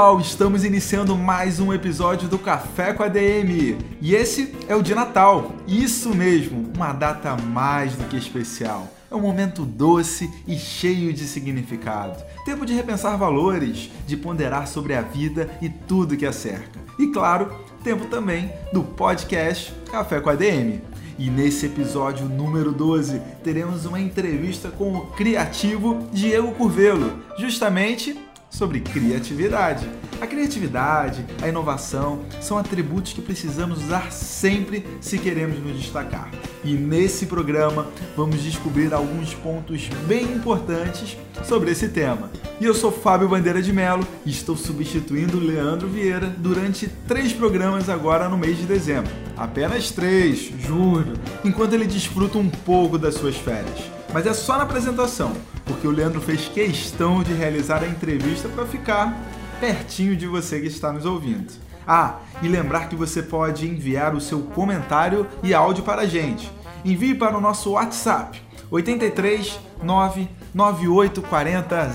[0.00, 4.82] Pessoal, estamos iniciando mais um episódio do Café com a DM e esse é o
[4.82, 5.52] de Natal.
[5.68, 8.88] Isso mesmo, uma data mais do que especial.
[9.10, 12.16] É um momento doce e cheio de significado.
[12.46, 16.80] Tempo de repensar valores, de ponderar sobre a vida e tudo que a cerca.
[16.98, 17.52] E claro,
[17.84, 20.80] tempo também do podcast Café com a DM.
[21.18, 28.18] E nesse episódio número 12, teremos uma entrevista com o criativo Diego Curvelo, justamente
[28.50, 29.88] sobre criatividade.
[30.20, 36.30] A criatividade, a inovação são atributos que precisamos usar sempre se queremos nos destacar.
[36.62, 42.30] E nesse programa vamos descobrir alguns pontos bem importantes sobre esse tema.
[42.60, 47.88] E eu sou Fábio Bandeira de Melo e estou substituindo Leandro Vieira durante três programas
[47.88, 49.10] agora no mês de dezembro.
[49.36, 53.99] Apenas três, juro, enquanto ele desfruta um pouco das suas férias.
[54.12, 55.32] Mas é só na apresentação,
[55.64, 59.16] porque o Leandro fez questão de realizar a entrevista para ficar
[59.60, 61.52] pertinho de você que está nos ouvindo.
[61.86, 66.50] Ah, e lembrar que você pode enviar o seu comentário e áudio para a gente.
[66.84, 71.90] Envie para o nosso WhatsApp 83 99840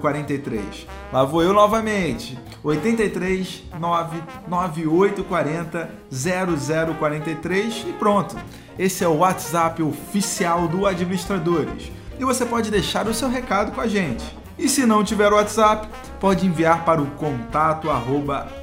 [0.00, 0.86] 0043.
[1.12, 2.38] Lá vou eu novamente.
[2.62, 8.36] 83 99840 0043 e pronto.
[8.78, 11.90] Esse é o WhatsApp oficial do Administradores.
[12.18, 14.24] E você pode deixar o seu recado com a gente.
[14.56, 15.88] E se não tiver o WhatsApp,
[16.20, 17.88] pode enviar para o contato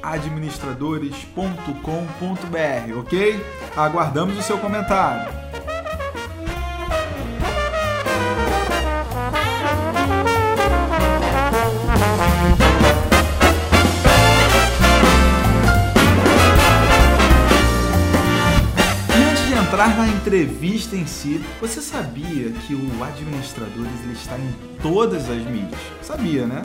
[0.02, 3.44] administradores.com.br, ok?
[3.76, 5.34] Aguardamos o seu comentário.
[19.76, 25.44] Entrar na entrevista em si, você sabia que o Administradores ele está em todas as
[25.44, 25.78] mídias?
[26.00, 26.62] Sabia, né?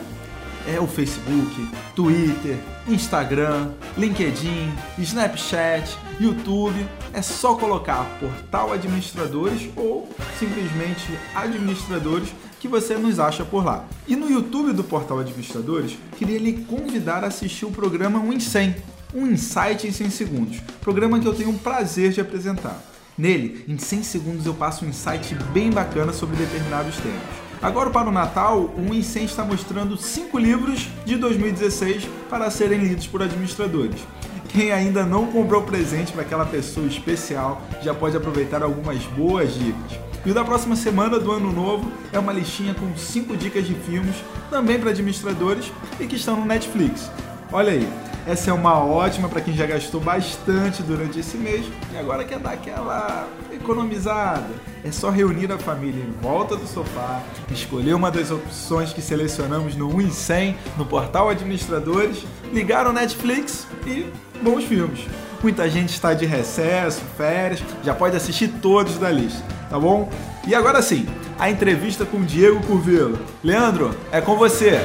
[0.65, 2.57] É o Facebook, Twitter,
[2.87, 6.87] Instagram, LinkedIn, Snapchat, YouTube.
[7.11, 10.07] É só colocar Portal Administradores ou
[10.39, 12.29] simplesmente Administradores
[12.61, 13.83] que você nos acha por lá.
[14.07, 18.39] E no YouTube do Portal Administradores, queria lhe convidar a assistir o programa 1 em
[18.39, 18.75] 100,
[19.13, 22.90] um insight em 100 segundos, programa que eu tenho o prazer de apresentar.
[23.21, 27.21] Nele, em 100 segundos eu passo um insight bem bacana sobre determinados temas.
[27.61, 33.05] Agora para o Natal, o Incen está mostrando 5 livros de 2016 para serem lidos
[33.05, 34.01] por administradores.
[34.49, 39.99] Quem ainda não comprou presente para aquela pessoa especial já pode aproveitar algumas boas dicas.
[40.25, 43.75] E o da próxima semana do ano novo é uma listinha com 5 dicas de
[43.75, 44.15] filmes,
[44.49, 47.11] também para administradores e que estão no Netflix.
[47.51, 47.87] Olha aí,
[48.27, 52.39] essa é uma ótima para quem já gastou bastante durante esse mês e agora quer
[52.39, 54.49] dar aquela economizada.
[54.83, 57.21] É só reunir a família em volta do sofá,
[57.51, 62.93] escolher uma das opções que selecionamos no 1 em 100 no portal Administradores, ligar o
[62.93, 64.11] Netflix e
[64.41, 65.05] bons filmes.
[65.41, 70.09] Muita gente está de recesso, férias, já pode assistir todos da lista, tá bom?
[70.45, 71.07] E agora sim,
[71.39, 73.19] a entrevista com Diego Curvelo.
[73.43, 74.79] Leandro, é com você.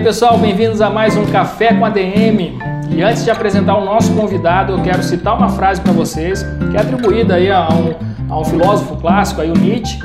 [0.00, 2.58] Aí pessoal, bem-vindos a mais um Café com a DM.
[2.90, 6.76] E antes de apresentar o nosso convidado, eu quero citar uma frase para vocês que
[6.76, 9.98] é atribuída aí a um, a um filósofo clássico, aí o Nietzsche,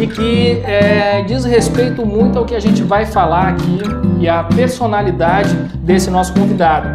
[0.00, 3.80] e que é, diz respeito muito ao que a gente vai falar aqui
[4.20, 6.88] e a personalidade desse nosso convidado.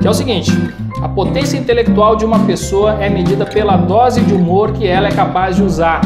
[0.00, 0.50] Que é o seguinte:
[1.00, 5.12] a potência intelectual de uma pessoa é medida pela dose de humor que ela é
[5.12, 6.00] capaz de usar.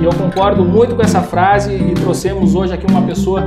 [0.00, 3.42] E eu concordo muito com essa frase e trouxemos hoje aqui uma pessoa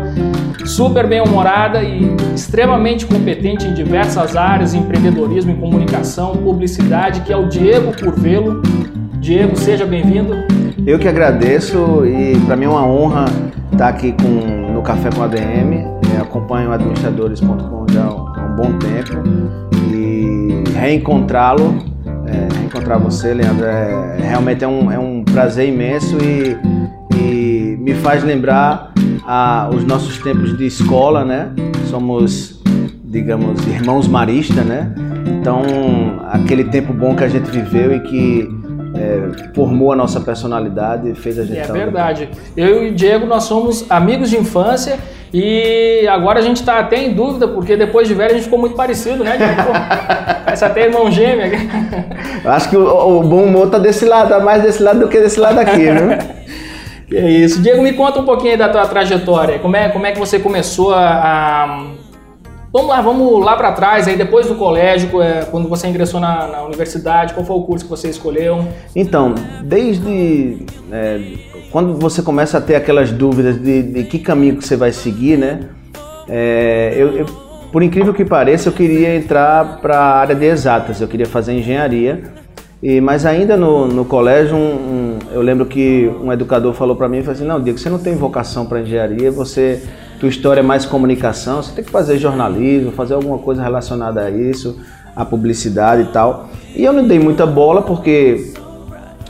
[0.66, 7.48] super bem-humorada e extremamente competente em diversas áreas, empreendedorismo, em comunicação, publicidade, que é o
[7.48, 8.62] Diego Curvelo.
[9.20, 10.34] Diego, seja bem-vindo.
[10.86, 13.26] Eu que agradeço e para mim é uma honra
[13.72, 15.74] estar aqui com no Café com ADM,
[16.16, 19.22] é, acompanho administradores.com já há um bom tempo
[19.94, 21.76] e reencontrá-lo,
[22.30, 26.58] é, reencontrar você, Leandro, é, realmente é um, é um prazer imenso e,
[27.16, 28.92] e me faz lembrar
[29.26, 31.52] a, os nossos tempos de escola, né?
[31.90, 32.62] Somos,
[33.04, 34.94] digamos, irmãos maristas, né?
[35.40, 35.64] Então,
[36.30, 38.59] aquele tempo bom que a gente viveu e que
[39.00, 41.60] é, formou a nossa personalidade e fez a gente.
[41.60, 42.30] É verdade.
[42.56, 45.00] Eu e o Diego, nós somos amigos de infância
[45.34, 48.60] e agora a gente está até em dúvida, porque depois de velho a gente ficou
[48.60, 49.38] muito parecido, né?
[50.44, 51.50] Parece até irmão gêmeo.
[52.44, 55.07] Eu acho que o, o bom humor está desse lado, tá mais desse lado do
[55.07, 56.12] que desse lado aqui, viu?
[57.19, 57.62] é isso.
[57.62, 59.60] Diego, me conta um pouquinho da tua trajetória.
[59.60, 61.81] Como é, como é que você começou a, a
[62.71, 66.48] Vamos lá, vamos lá para trás, aí depois do colégio, é, quando você ingressou na,
[66.48, 68.63] na, universidade, qual foi o curso que você escolheu?
[68.95, 69.33] Então,
[69.63, 71.19] desde é,
[71.71, 75.36] quando você começa a ter aquelas dúvidas de, de que caminho que você vai seguir,
[75.36, 75.62] né?
[76.27, 77.25] É, eu, eu,
[77.71, 81.54] por incrível que pareça, eu queria entrar para a área de exatas, eu queria fazer
[81.54, 82.21] engenharia,
[82.83, 87.10] e, mas ainda no, no colégio, um, um, eu lembro que um educador falou para
[87.10, 89.81] mim, falou assim, não, Diego, você não tem vocação para engenharia, você
[90.19, 94.30] tua história é mais comunicação, você tem que fazer jornalismo, fazer alguma coisa relacionada a
[94.30, 94.77] isso,
[95.16, 96.50] a publicidade e tal.
[96.75, 98.54] E eu não dei muita bola porque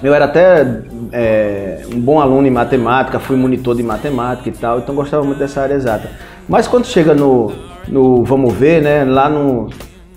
[0.01, 0.81] eu era até
[1.12, 5.38] é, um bom aluno em matemática, fui monitor de matemática e tal, então gostava muito
[5.38, 6.09] dessa área exata.
[6.47, 7.51] Mas quando chega no,
[7.88, 9.69] no vamos ver, né, lá no,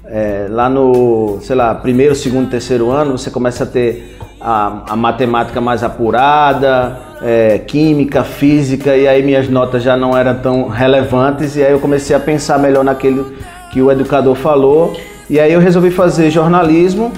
[0.06, 4.96] é, lá no, sei lá, primeiro, segundo, terceiro ano, você começa a ter a, a
[4.96, 11.56] matemática mais apurada, é, química, física, e aí minhas notas já não eram tão relevantes,
[11.56, 13.32] e aí eu comecei a pensar melhor naquilo
[13.70, 14.94] que o educador falou,
[15.30, 17.12] e aí eu resolvi fazer jornalismo.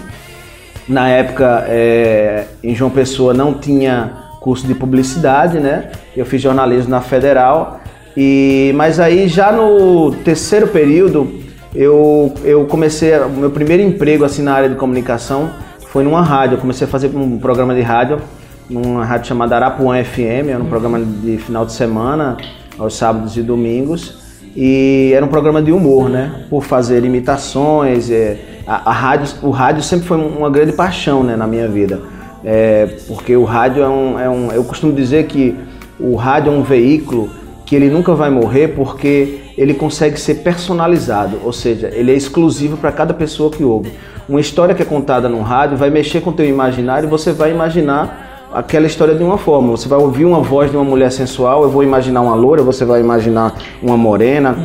[0.87, 5.91] Na época, é, em João Pessoa não tinha curso de publicidade, né?
[6.15, 7.81] Eu fiz jornalismo na Federal,
[8.15, 11.43] e mas aí já no terceiro período
[11.75, 15.51] eu, eu comecei, meu primeiro emprego assim na área de comunicação
[15.89, 16.57] foi numa rádio.
[16.57, 18.21] Eu comecei a fazer um programa de rádio
[18.69, 22.37] numa rádio chamada Arapuã FM, era um programa de final de semana,
[22.79, 24.23] aos sábados e domingos.
[24.57, 26.47] E era um programa de humor, né?
[26.49, 28.11] Por fazer imitações.
[28.11, 32.01] É, a, a, rádio, o rádio sempre foi uma grande paixão né, na minha vida.
[32.45, 34.53] É, porque o rádio é um, é um.
[34.53, 35.57] Eu costumo dizer que
[35.99, 37.31] o rádio é um veículo
[37.67, 42.77] que ele nunca vai morrer porque ele consegue ser personalizado, ou seja, ele é exclusivo
[42.77, 43.91] para cada pessoa que ouve
[44.29, 47.33] uma história que é contada no rádio vai mexer com o teu imaginário e você
[47.33, 48.24] vai imaginar
[48.55, 49.73] aquela história de uma forma.
[49.73, 52.85] Você vai ouvir uma voz de uma mulher sensual, eu vou imaginar uma loura, você
[52.85, 54.57] vai imaginar uma morena.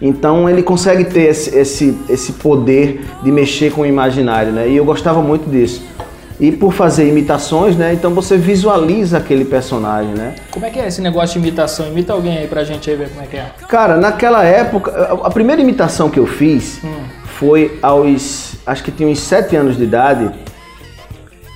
[0.00, 4.68] Então ele consegue ter esse, esse, esse poder de mexer com o imaginário, né?
[4.68, 5.82] E eu gostava muito disso.
[6.38, 7.94] E por fazer imitações, né?
[7.94, 10.34] Então você visualiza aquele personagem, né?
[10.50, 11.88] Como é que é esse negócio de imitação?
[11.88, 13.50] Imita alguém aí pra gente aí ver como é que é.
[13.66, 16.92] Cara, naquela época, a primeira imitação que eu fiz hum.
[17.24, 20.30] foi aos acho que tinha uns 7 anos de idade,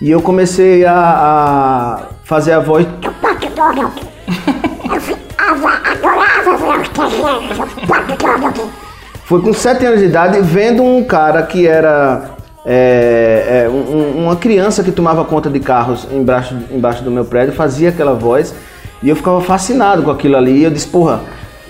[0.00, 2.86] e eu comecei a, a fazer a voz.
[9.24, 12.30] Foi com 7 anos de idade vendo um cara que era
[12.64, 17.54] é, é, um, uma criança que tomava conta de carros embaixo, embaixo do meu prédio,
[17.54, 18.54] fazia aquela voz
[19.02, 20.58] e eu ficava fascinado com aquilo ali.
[20.58, 21.20] E eu disse, porra,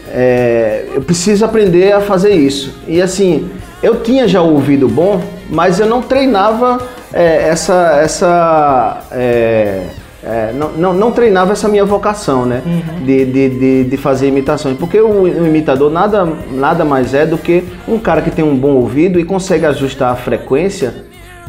[0.08, 2.74] é, eu preciso aprender a fazer isso.
[2.86, 3.50] E assim,
[3.82, 6.78] eu tinha já o ouvido bom, mas eu não treinava
[7.12, 8.00] é, essa.
[8.02, 9.86] essa é,
[10.22, 12.62] é, não, não, não, treinava essa minha vocação, né?
[12.64, 13.04] Uhum.
[13.04, 14.76] De, de, de, de, fazer imitações.
[14.76, 18.54] Porque o, o, imitador nada, nada mais é do que um cara que tem um
[18.54, 21.06] bom ouvido e consegue ajustar a frequência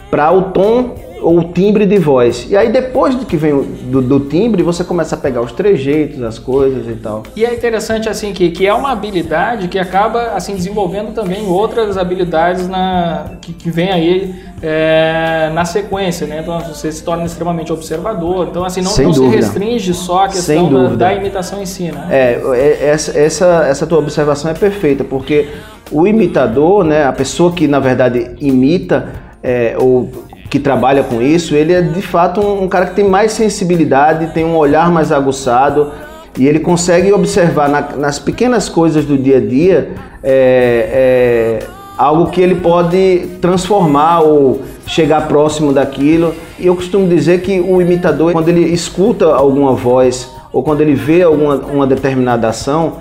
[0.10, 2.48] para o tom ou timbre de voz.
[2.50, 6.22] E aí depois do que vem do, do, timbre, você começa a pegar os trejeitos,
[6.24, 7.24] as coisas e tal.
[7.36, 11.98] E é interessante assim que, que é uma habilidade que acaba assim desenvolvendo também outras
[11.98, 16.40] habilidades na, que, que vem aí é, na sequência, né?
[16.42, 18.48] Então você se torna extremamente observador.
[18.50, 22.08] Então assim não, não se restringe só a questão da, da, imitação em si, né?
[22.10, 25.50] É, é, essa, essa, essa tua observação é perfeita, porque
[25.92, 29.10] o imitador, né, a pessoa que na verdade imita
[29.44, 30.10] é, ou
[30.52, 34.34] que trabalha com isso, ele é de fato um, um, cara que tem mais sensibilidade,
[34.34, 35.92] tem um olhar mais aguçado
[36.38, 39.92] e ele consegue observar na, nas pequenas coisas do dia a dia
[40.22, 41.68] é, é,
[41.98, 46.36] algo que ele pode transformar ou chegar próximo daquilo.
[46.60, 50.96] E eu costumo dizer que o imitador, quando ele escuta alguma voz ou quando ele
[50.96, 52.98] vê alguma uma determinada ação,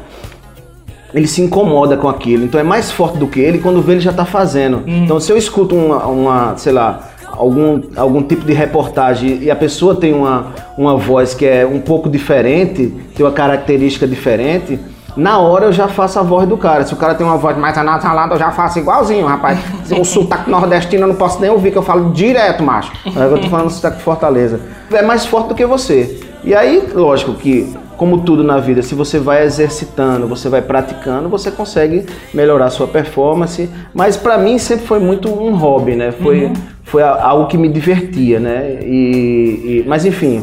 [1.13, 2.45] ele se incomoda com aquilo.
[2.45, 4.85] Então é mais forte do que ele quando vê ele já está fazendo.
[4.87, 5.03] Hum.
[5.03, 7.10] Então se eu escuto uma, uma sei lá,
[7.41, 11.81] algum, algum tipo de reportagem e a pessoa tem uma, uma voz que é um
[11.81, 14.79] pouco diferente, tem uma característica diferente,
[15.17, 16.85] na hora eu já faço a voz do cara.
[16.85, 19.59] Se o cara tem uma voz mais anasalada, eu já faço igualzinho, rapaz.
[19.99, 22.93] O sotaque nordestino eu não posso nem ouvir, que eu falo direto, macho.
[23.05, 24.61] Eu tô falando sotaque de Fortaleza.
[24.93, 26.21] É mais forte do que você.
[26.45, 31.29] E aí, lógico que, como tudo na vida, se você vai exercitando, você vai praticando,
[31.29, 33.69] você consegue melhorar a sua performance.
[33.93, 36.11] Mas para mim sempre foi muito um hobby, né?
[36.11, 36.55] Foi, uhum.
[36.83, 38.79] foi algo que me divertia, né?
[38.81, 40.41] E, e mas enfim,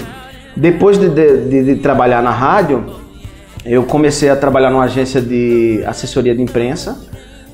[0.56, 2.86] depois de, de, de trabalhar na rádio,
[3.66, 6.96] eu comecei a trabalhar numa agência de assessoria de imprensa.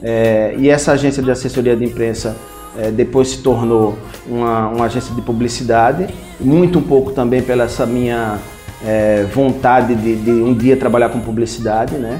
[0.01, 2.35] É, e essa agência de assessoria de imprensa
[2.77, 7.85] é, depois se tornou uma, uma, agência de publicidade, muito um pouco também pela essa
[7.85, 8.37] minha
[8.85, 12.19] é, vontade de, de, um dia trabalhar com publicidade, né?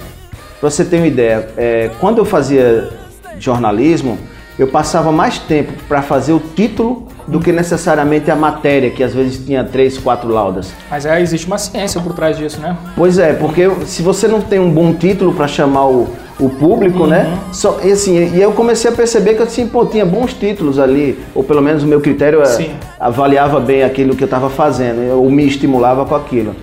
[0.60, 2.90] Para você ter uma ideia, é, quando eu fazia
[3.38, 4.18] jornalismo,
[4.58, 9.14] eu passava mais tempo para fazer o título do que necessariamente a matéria, que às
[9.14, 10.74] vezes tinha três, quatro laudas.
[10.90, 12.78] Mas é, existe uma ciência por trás disso, né?
[12.96, 16.08] Pois é, porque se você não tem um bom título para chamar o,
[16.40, 17.24] o público, né?
[17.24, 17.32] uhum.
[17.32, 17.40] né?
[17.52, 21.20] Só, e, assim, e eu comecei a perceber que assim, pô, tinha bons títulos ali,
[21.34, 25.30] ou pelo menos o meu critério é, avaliava bem aquilo que eu estava fazendo, ou
[25.30, 26.56] me estimulava com aquilo.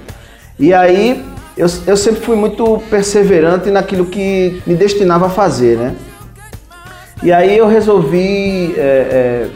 [0.58, 1.24] E aí
[1.56, 5.94] eu, eu sempre fui muito perseverante naquilo que me destinava a fazer, né?
[7.22, 9.46] E aí eu resolvi é, é,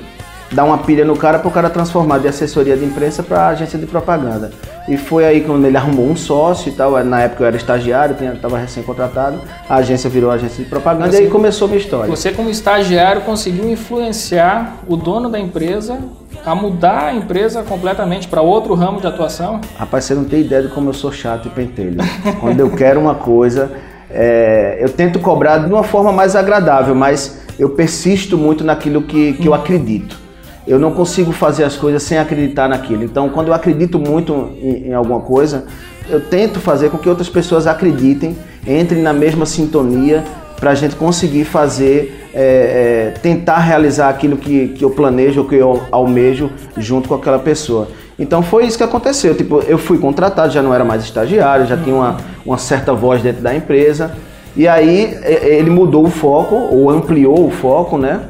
[0.52, 3.78] dar uma pilha no cara para o cara transformar de assessoria de imprensa para agência
[3.78, 4.50] de propaganda.
[4.86, 7.02] E foi aí quando ele arrumou um sócio e tal.
[7.04, 9.40] Na época eu era estagiário, estava recém-contratado.
[9.68, 12.14] A agência virou agência de propaganda e aí começou a minha história.
[12.14, 15.98] Você, como estagiário, conseguiu influenciar o dono da empresa
[16.44, 19.60] a mudar a empresa completamente para outro ramo de atuação?
[19.78, 21.96] Rapaz, você não tem ideia de como eu sou chato e pentelho.
[22.40, 23.72] quando eu quero uma coisa,
[24.10, 29.32] é, eu tento cobrar de uma forma mais agradável, mas eu persisto muito naquilo que,
[29.34, 30.24] que eu acredito
[30.66, 33.04] eu não consigo fazer as coisas sem acreditar naquilo.
[33.04, 35.64] Então, quando eu acredito muito em, em, alguma coisa,
[36.09, 40.25] eu tento fazer com que outras pessoas acreditem, entrem na mesma sintonia
[40.59, 45.56] para a gente conseguir fazer, é, é, tentar realizar aquilo que, que eu planejo, que
[45.56, 47.88] eu almejo junto com aquela pessoa.
[48.18, 49.35] Então foi isso que aconteceu.
[49.37, 52.16] Tipo, eu fui contratado, já não era mais estagiário, já tinha uma,
[52.47, 54.12] uma certa voz dentro da empresa.
[54.56, 58.21] E aí ele mudou o foco, ou ampliou o foco, né?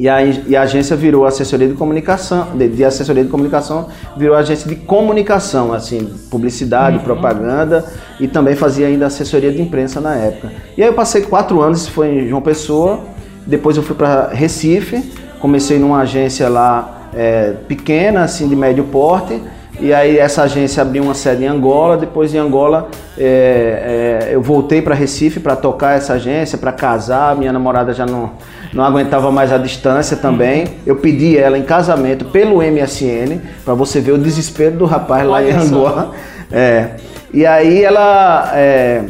[0.00, 4.34] E a, e a agência virou assessoria de comunicação, de, de, assessoria de comunicação, virou
[4.34, 7.02] agência de comunicação, assim, publicidade, uhum.
[7.02, 7.84] propaganda
[8.18, 10.52] e também fazia ainda assessoria de imprensa na época.
[10.74, 13.00] E aí eu passei quatro anos, isso foi em João Pessoa,
[13.46, 19.38] depois eu fui para Recife, comecei numa agência lá é, pequena, assim, de médio porte,
[19.78, 22.88] e aí essa agência abriu uma sede em Angola, depois em Angola
[23.18, 28.06] é, é, eu voltei para Recife para tocar essa agência, para casar, minha namorada já
[28.06, 28.30] não
[28.72, 30.66] não aguentava mais a distância também.
[30.86, 35.42] Eu pedi ela em casamento pelo MSN, para você ver o desespero do rapaz lá
[35.42, 36.12] em Angola.
[36.52, 36.96] É,
[37.32, 39.04] e aí ela é,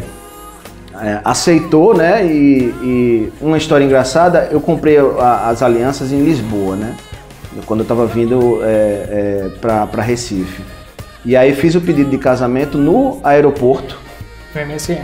[1.01, 2.25] é, aceitou, né?
[2.27, 6.95] E, e, uma história engraçada, eu comprei a, as alianças em Lisboa, né?
[7.67, 10.63] Quando eu estava vindo é, é para Recife.
[11.25, 13.99] E aí fiz o pedido de casamento no aeroporto.
[14.55, 15.01] No MSN.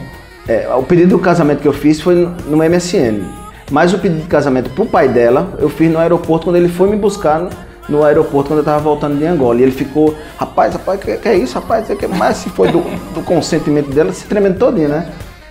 [0.49, 2.15] É, o pedido do casamento que eu fiz foi
[2.47, 3.46] no MSN.
[3.71, 6.89] Mas o pedido de casamento pro pai dela, eu fiz no aeroporto quando ele foi
[6.89, 7.49] me buscar
[7.89, 9.59] no aeroporto quando eu tava voltando de Angola.
[9.61, 11.87] E ele ficou, rapaz, rapaz, que, que é isso, rapaz?
[11.87, 12.81] Que, mas se foi do,
[13.15, 15.07] do consentimento dela, se tremendo todinho, né?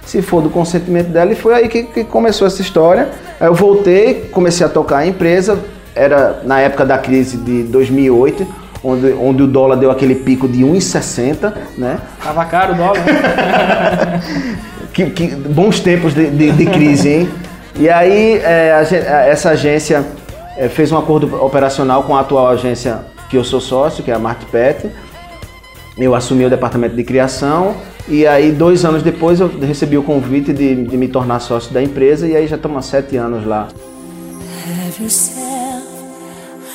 [0.05, 3.09] Se for do consentimento dela, e foi aí que, que começou essa história.
[3.39, 5.57] Aí eu voltei, comecei a tocar a empresa,
[5.95, 8.45] era na época da crise de 2008,
[8.83, 11.99] onde, onde o dólar deu aquele pico de 1,60, né?
[12.23, 13.03] Tava caro o dólar.
[14.93, 17.29] que, que, bons tempos de, de, de crise, hein?
[17.77, 20.05] E aí é, essa agência
[20.57, 24.13] é, fez um acordo operacional com a atual agência que eu sou sócio, que é
[24.13, 24.89] a Martpet.
[25.97, 27.75] Eu assumi o departamento de criação
[28.07, 31.81] e aí dois anos depois eu recebi o convite de, de me tornar sócio da
[31.81, 33.67] empresa e aí já estamos há sete anos lá.
[34.67, 35.85] Have yourself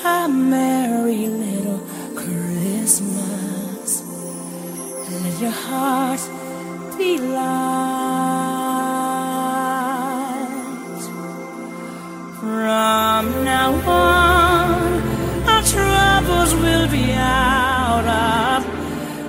[0.05, 1.81] a merry little
[2.15, 4.05] Christmas.
[5.23, 6.21] Let your heart
[6.99, 8.10] be light.
[12.51, 15.03] From now on,
[15.47, 18.65] our troubles will be out of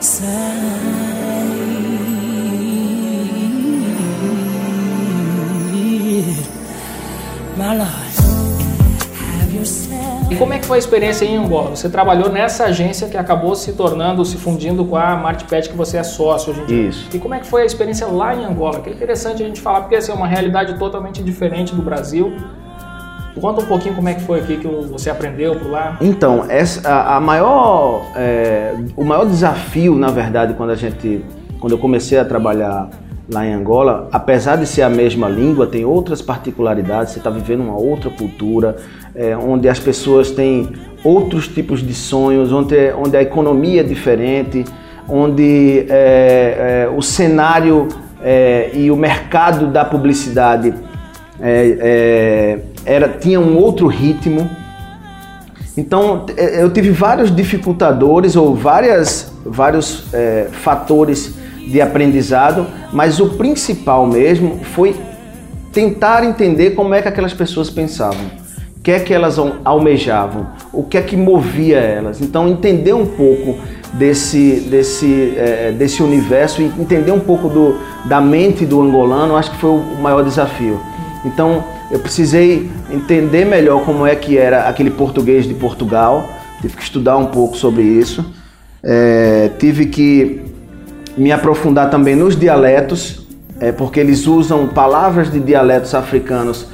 [0.04, 0.26] sight.
[7.56, 8.12] My Lord.
[10.32, 11.76] E como é que foi a experiência em Angola?
[11.76, 15.98] Você trabalhou nessa agência que acabou se tornando, se fundindo com a Martpet que você
[15.98, 16.90] é sócio hoje em dia.
[16.90, 17.10] Isso.
[17.14, 18.80] E como é que foi a experiência lá em Angola?
[18.80, 22.34] Que é interessante a gente falar, porque assim, é uma realidade totalmente diferente do Brasil.
[23.40, 25.98] Conta um pouquinho como é que foi aqui que você aprendeu por lá.
[26.02, 31.24] Então, essa, a, a maior, é, o maior desafio, na verdade, quando a gente,
[31.60, 32.90] quando eu comecei a trabalhar
[33.32, 37.14] lá em Angola, apesar de ser a mesma língua, tem outras particularidades.
[37.14, 38.76] Você está vivendo uma outra cultura,
[39.16, 40.70] é, onde as pessoas têm
[41.04, 44.66] outros tipos de sonhos, onde, onde a economia é diferente,
[45.08, 47.88] onde é, é, o cenário
[48.22, 50.74] é, e o mercado da publicidade
[51.40, 54.50] é, é, era, tinha um outro ritmo.
[55.78, 60.06] Então eu tive vários dificultadores ou várias, vários
[60.52, 61.34] fatores
[61.66, 64.96] de aprendizado, mas o principal mesmo foi
[65.72, 68.26] tentar entender como é que aquelas pessoas pensavam,
[68.78, 72.20] o que é que elas almejavam, o que é que movia elas.
[72.20, 73.58] Então entender um pouco
[73.94, 79.52] desse, desse, é, desse universo e entender um pouco do, da mente do angolano, acho
[79.52, 80.80] que foi o maior desafio.
[81.24, 86.30] Então eu precisei entender melhor como é que era aquele português de Portugal,
[86.62, 88.26] tive que estudar um pouco sobre isso,
[88.84, 90.42] é, tive que
[91.18, 93.28] me aprofundar também nos dialetos,
[93.60, 96.68] é, porque eles usam palavras de dialetos africanos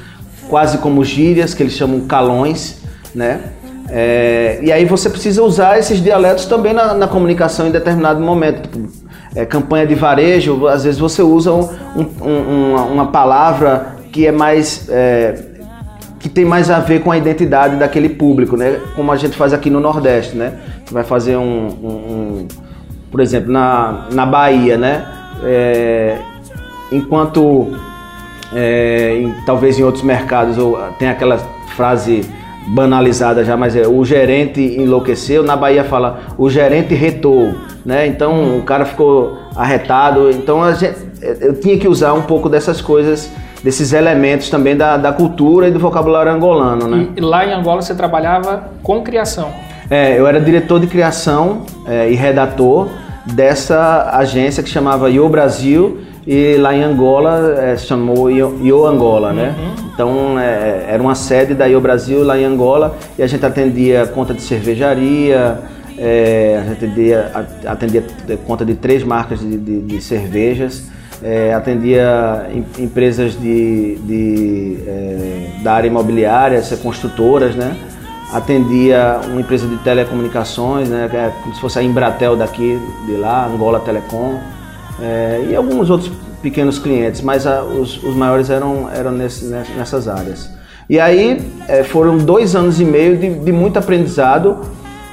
[0.48, 2.80] quase como gírias, que eles chamam calões,
[3.14, 3.40] né?
[3.90, 8.62] É, e aí você precisa usar esses dialetos também na, na comunicação em determinado momento.
[8.62, 8.88] Tipo,
[9.34, 14.32] é, campanha de varejo, às vezes você usa um, um, uma, uma, palavra que é
[14.32, 15.34] mais é,
[16.18, 18.80] que tem mais a ver com a identidade daquele público, né?
[18.96, 20.54] Como a gente faz aqui no Nordeste, né?
[20.90, 22.48] Vai fazer um, um
[23.10, 25.06] por exemplo, na, na Bahia, né?
[25.44, 26.18] É,
[26.90, 27.68] enquanto
[28.52, 31.38] é, em, talvez em outros mercados ou, tem aquela
[31.76, 32.22] frase
[32.68, 38.06] banalizada já, mas é o gerente enlouqueceu, na Bahia fala o gerente retou, né?
[38.06, 40.30] Então o cara ficou arretado.
[40.30, 40.98] Então gente,
[41.40, 43.30] eu tinha que usar um pouco dessas coisas,
[43.62, 47.08] desses elementos também da, da cultura e do vocabulário angolano, né?
[47.16, 49.50] E lá em Angola você trabalhava com criação.
[49.90, 52.88] É, eu era diretor de criação é, e redator
[53.24, 59.32] dessa agência que chamava Yo Brasil e lá em Angola é, se chamou Yo, Angola,
[59.32, 59.54] né?
[59.58, 59.88] Uhum.
[59.94, 64.06] Então é, era uma sede da Yo Brasil lá em Angola e a gente atendia
[64.06, 65.58] conta de cervejaria,
[65.96, 67.32] é, a gente atendia,
[67.66, 68.04] atendia
[68.46, 70.90] conta de três marcas de, de, de cervejas,
[71.22, 77.76] é, atendia em, empresas de, de é, da área imobiliária, construtoras, né?
[78.32, 83.46] atendia uma empresa de telecomunicações, né, é como se fosse a Embratel daqui, de lá,
[83.46, 84.38] Angola Telecom,
[85.00, 90.08] é, e alguns outros pequenos clientes, mas a, os, os, maiores eram, eram nesse, nessas
[90.08, 90.50] áreas.
[90.88, 94.58] E aí é, foram dois anos e meio de, de muito aprendizado,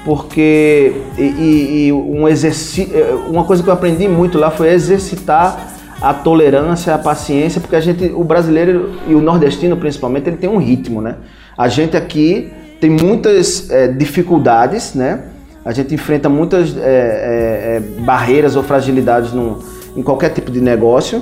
[0.03, 4.69] porque e, e, e um exercício, é, uma coisa que eu aprendi muito lá foi
[4.69, 10.37] exercitar a tolerância, a paciência, porque a gente, o brasileiro e o nordestino principalmente, ele
[10.37, 11.15] tem um ritmo, né?
[11.57, 15.23] A gente aqui tem muitas é, dificuldades, né?
[15.63, 19.63] A gente enfrenta muitas é, é, barreiras ou fragilidades no,
[19.95, 21.21] em qualquer tipo de negócio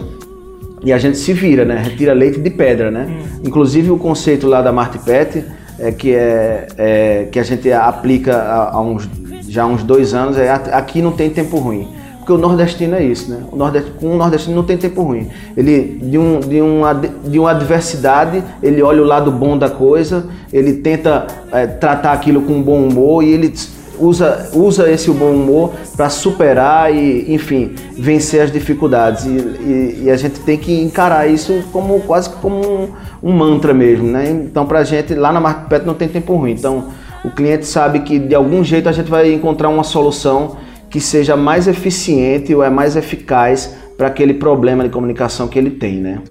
[0.83, 1.81] e a gente se vira, né?
[1.81, 3.07] Retira leite de pedra, né?
[3.09, 3.41] Hum.
[3.45, 5.45] Inclusive o conceito lá da Martipet,
[5.79, 9.09] é, que, é, é, que a gente aplica há, há uns,
[9.47, 11.88] já há uns dois anos, é aqui não tem tempo ruim.
[12.23, 13.43] Porque o nordestino é isso, né?
[13.51, 15.27] O nordestino, o nordestino não tem tempo ruim.
[15.57, 20.25] Ele, de, um, de, uma, de uma adversidade, ele olha o lado bom da coisa,
[20.51, 23.53] ele tenta é, tratar aquilo com bom humor e ele
[23.99, 29.25] usa, usa esse bom humor para superar e, enfim, vencer as dificuldades.
[29.25, 32.89] E, e, e, a gente tem que encarar isso como quase como um,
[33.21, 34.31] um mantra mesmo, né?
[34.31, 36.51] Então, para a gente, lá na Marco não tem tempo ruim.
[36.51, 36.86] Então,
[37.21, 40.55] o cliente sabe que de algum jeito a gente vai encontrar uma solução
[40.93, 45.71] que seja mais eficiente ou é mais eficaz para aquele problema de comunicação que ele
[45.71, 46.21] tem, né?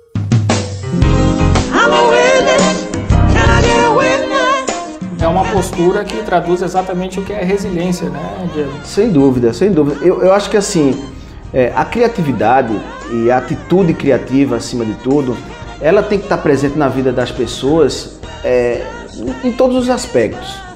[5.20, 8.70] É uma postura que traduz exatamente o que é resiliência, né, Diego?
[8.84, 9.98] Sem dúvida, sem dúvida.
[10.04, 10.94] Eu, eu acho que assim,
[11.52, 12.72] é, a criatividade
[13.10, 15.36] e a atitude criativa, acima de tudo,
[15.80, 18.86] ela tem que estar presente na vida das pessoas é,
[19.42, 20.71] em todos os aspectos.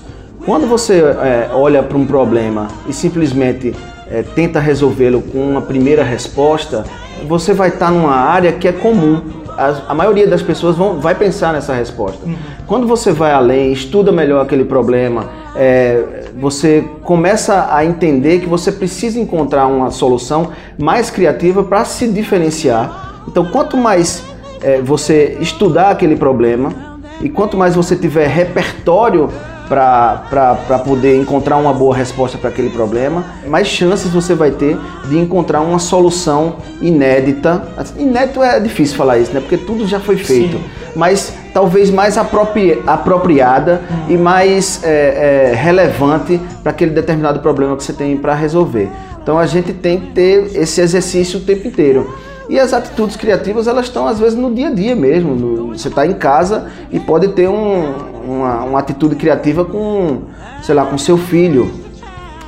[0.47, 3.75] Quando você é, olha para um problema e simplesmente
[4.09, 6.85] é, tenta resolvê-lo com uma primeira resposta,
[7.27, 9.23] você vai estar numa área que é comum.
[9.59, 12.25] A, a maioria das pessoas vão, vai pensar nessa resposta.
[12.25, 12.37] Uhum.
[12.65, 18.71] Quando você vai além, estuda melhor aquele problema, é, você começa a entender que você
[18.71, 23.25] precisa encontrar uma solução mais criativa para se diferenciar.
[23.27, 24.23] Então, quanto mais
[24.63, 26.73] é, você estudar aquele problema
[27.21, 29.29] e quanto mais você tiver repertório
[29.69, 35.19] para poder encontrar uma boa resposta para aquele problema, mais chances você vai ter de
[35.19, 37.67] encontrar uma solução inédita.
[37.97, 39.41] Inédito é difícil falar isso, né?
[39.41, 40.57] Porque tudo já foi feito.
[40.57, 40.65] Sim.
[40.95, 44.13] Mas talvez mais apropri apropriada hum.
[44.13, 48.89] e mais é, é, relevante para aquele determinado problema que você tem para resolver.
[49.23, 52.09] Então a gente tem que ter esse exercício o tempo inteiro.
[52.49, 55.35] E as atitudes criativas, elas estão às vezes no dia a dia mesmo.
[55.35, 60.23] No, você está em casa e pode ter um, uma, uma, atitude criativa com,
[60.63, 61.71] sei lá, com seu filho.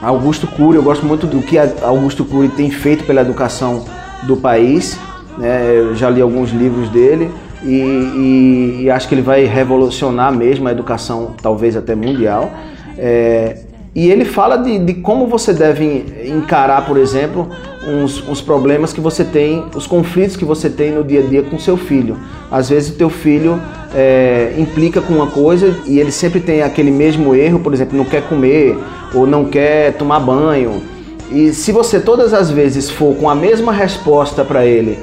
[0.00, 3.84] Augusto Cury, eu gosto muito do que Augusto Cury tem feito pela educação
[4.24, 4.98] do país.
[5.36, 5.72] Né?
[5.76, 7.30] Eu já li alguns livros dele
[7.62, 12.50] e, e, e acho que ele vai revolucionar mesmo a educação, talvez até mundial.
[12.96, 13.58] É,
[13.94, 17.48] e ele fala de, de, como você deve encarar, por exemplo,
[17.84, 21.58] uns, problemas que você tem, os conflitos que você tem no dia a dia com
[21.58, 22.16] seu filho.
[22.50, 23.60] Às vezes o teu filho
[23.94, 28.04] é, implica com uma coisa e ele sempre tem aquele mesmo erro, por exemplo, não
[28.04, 28.78] quer comer
[29.14, 30.82] ou não quer tomar banho.
[31.30, 34.98] E se você todas as vezes for com a mesma resposta para ele,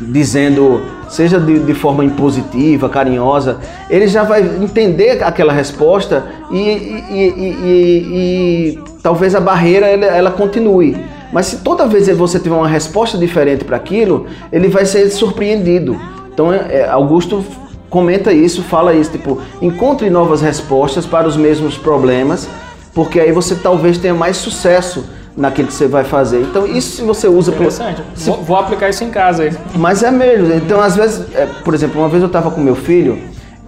[0.00, 3.58] dizendo seja de, de, forma impositiva, carinhosa,
[3.88, 10.30] ele já vai entender aquela resposta e, e, e, e talvez a barreira ela, ela,
[10.30, 10.96] continue.
[11.32, 15.98] Mas se toda vez você tiver uma resposta diferente para aquilo, ele vai ser surpreendido.
[16.32, 17.44] Então, é, é, Augusto
[17.90, 22.48] comenta isso, fala isso, tipo, encontre novas respostas para os mesmos problemas,
[22.94, 25.04] porque aí você talvez tenha mais sucesso
[25.36, 26.40] naquilo que você vai fazer.
[26.40, 27.52] Então, isso se você usa...
[27.52, 28.02] Interessante.
[28.02, 28.18] Por...
[28.18, 29.56] Vou, vou, aplicar isso em casa aí.
[29.76, 30.52] Mas é mesmo.
[30.52, 33.18] Então, às vezes, é, por exemplo, uma vez eu estava com meu filho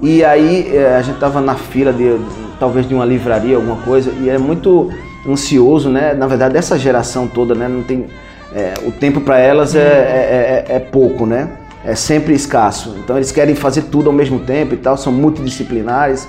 [0.03, 2.19] e aí é, a gente estava na fila de,
[2.59, 4.91] talvez de uma livraria, alguma coisa, e é muito
[5.29, 6.13] ansioso, né?
[6.13, 7.69] Na verdade, essa geração toda, né?
[7.69, 8.07] Não tem...
[8.53, 11.49] É, o tempo para elas é, é, é, é pouco, né?
[11.85, 12.97] É sempre escasso.
[13.03, 16.29] Então, eles querem fazer tudo ao mesmo tempo e tal, são multidisciplinares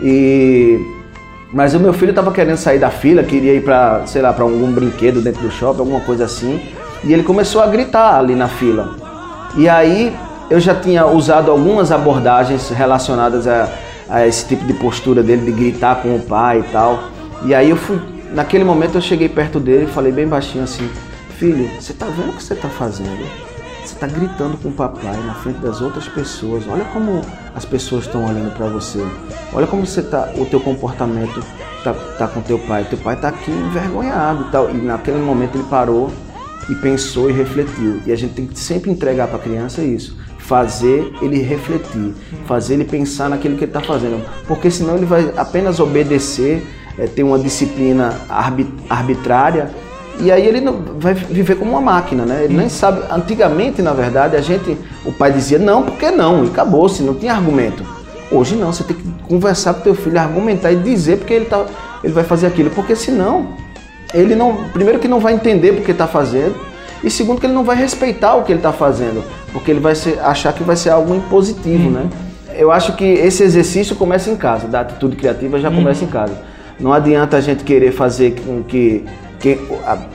[0.00, 0.78] e
[1.52, 4.44] mas o meu filho estava querendo sair da fila, queria ir para, sei lá, para
[4.44, 6.60] algum brinquedo dentro do shopping, alguma coisa assim.
[7.02, 8.96] E ele começou a gritar ali na fila.
[9.56, 10.14] E aí
[10.50, 13.68] eu já tinha usado algumas abordagens relacionadas a,
[14.10, 17.04] a esse tipo de postura dele, de gritar com o pai e tal.
[17.46, 17.98] E aí eu fui,
[18.34, 20.86] naquele momento eu cheguei perto dele e falei bem baixinho assim:
[21.38, 23.47] Filho, você tá vendo o que você tá fazendo?
[23.88, 26.68] Você está gritando com o papai na frente das outras pessoas.
[26.68, 27.22] Olha como
[27.54, 29.02] as pessoas estão olhando para você.
[29.50, 31.42] Olha como você tá, o teu comportamento
[31.82, 32.84] tá, tá com teu pai.
[32.84, 34.68] Teu pai está aqui envergonhado e tal.
[34.68, 36.12] E naquele momento ele parou
[36.68, 38.02] e pensou e refletiu.
[38.04, 40.18] E a gente tem que sempre entregar para a criança isso.
[40.36, 44.22] Fazer ele refletir, fazer ele pensar naquilo que ele está fazendo.
[44.46, 46.62] Porque senão ele vai apenas obedecer,
[46.98, 48.20] é, ter uma disciplina
[48.90, 49.70] arbitrária
[50.20, 50.60] e aí ele
[50.98, 52.44] vai viver como uma máquina, né?
[52.44, 53.02] Ele nem sabe.
[53.10, 57.32] Antigamente, na verdade, a gente, o pai dizia não, porque não, e acabou-se, não tinha
[57.32, 57.84] argumento.
[58.30, 61.64] Hoje não, você tem que conversar com teu filho, argumentar e dizer porque ele, tá,
[62.04, 63.48] ele vai fazer aquilo, porque senão
[64.12, 66.54] ele não, primeiro que não vai entender porque está fazendo
[67.02, 69.94] e segundo que ele não vai respeitar o que ele está fazendo, porque ele vai
[69.94, 71.92] ser, achar que vai ser algo impositivo, hum.
[71.92, 72.08] né?
[72.54, 75.76] Eu acho que esse exercício começa em casa, da atitude criativa já hum.
[75.76, 76.34] começa em casa.
[76.78, 79.04] Não adianta a gente querer fazer com que
[79.38, 79.58] que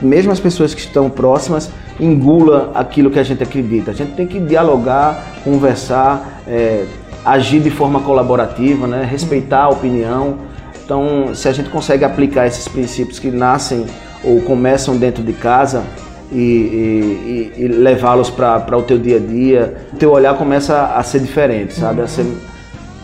[0.02, 3.90] mesmo as pessoas que estão próximas engula aquilo que a gente acredita.
[3.90, 6.84] A gente tem que dialogar, conversar, é,
[7.24, 9.06] agir de forma colaborativa, né?
[9.08, 10.36] respeitar a opinião.
[10.84, 13.86] Então, se a gente consegue aplicar esses princípios que nascem
[14.22, 15.82] ou começam dentro de casa
[16.30, 21.02] e, e, e levá-los para o teu dia a dia, o teu olhar começa a
[21.02, 22.02] ser diferente, sabe?
[22.02, 22.26] A ser,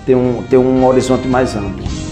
[0.04, 2.09] ter, um, ter um horizonte mais amplo.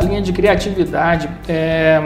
[0.00, 2.02] Linha de criatividade, é,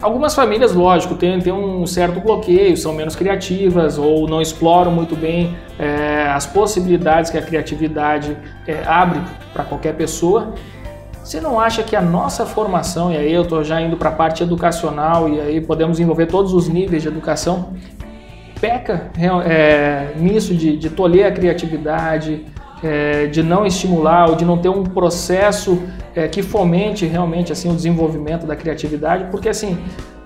[0.00, 5.16] algumas famílias, lógico, têm, têm um certo bloqueio, são menos criativas ou não exploram muito
[5.16, 9.20] bem é, as possibilidades que a criatividade é, abre
[9.52, 10.54] para qualquer pessoa.
[11.22, 14.12] Você não acha que a nossa formação, e aí eu estou já indo para a
[14.12, 17.72] parte educacional, e aí podemos envolver todos os níveis de educação,
[18.60, 19.10] peca
[19.46, 22.44] é, nisso de, de tolher a criatividade,
[22.82, 25.82] é, de não estimular ou de não ter um processo
[26.14, 29.78] é, que fomente realmente assim o desenvolvimento da criatividade, porque assim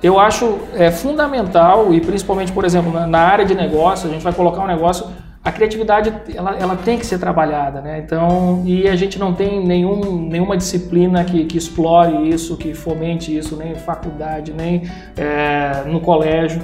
[0.02, 4.22] eu acho é, fundamental e principalmente por exemplo na, na, área de negócio a gente
[4.22, 5.06] vai colocar um negócio
[5.44, 8.02] a criatividade ela, ela tem que ser trabalhada, né?
[8.04, 13.34] Então e a gente não tem nenhum, nenhuma disciplina que, que explore isso, que fomente
[13.36, 14.82] isso, nem faculdade, nem
[15.16, 16.60] é, no colégio.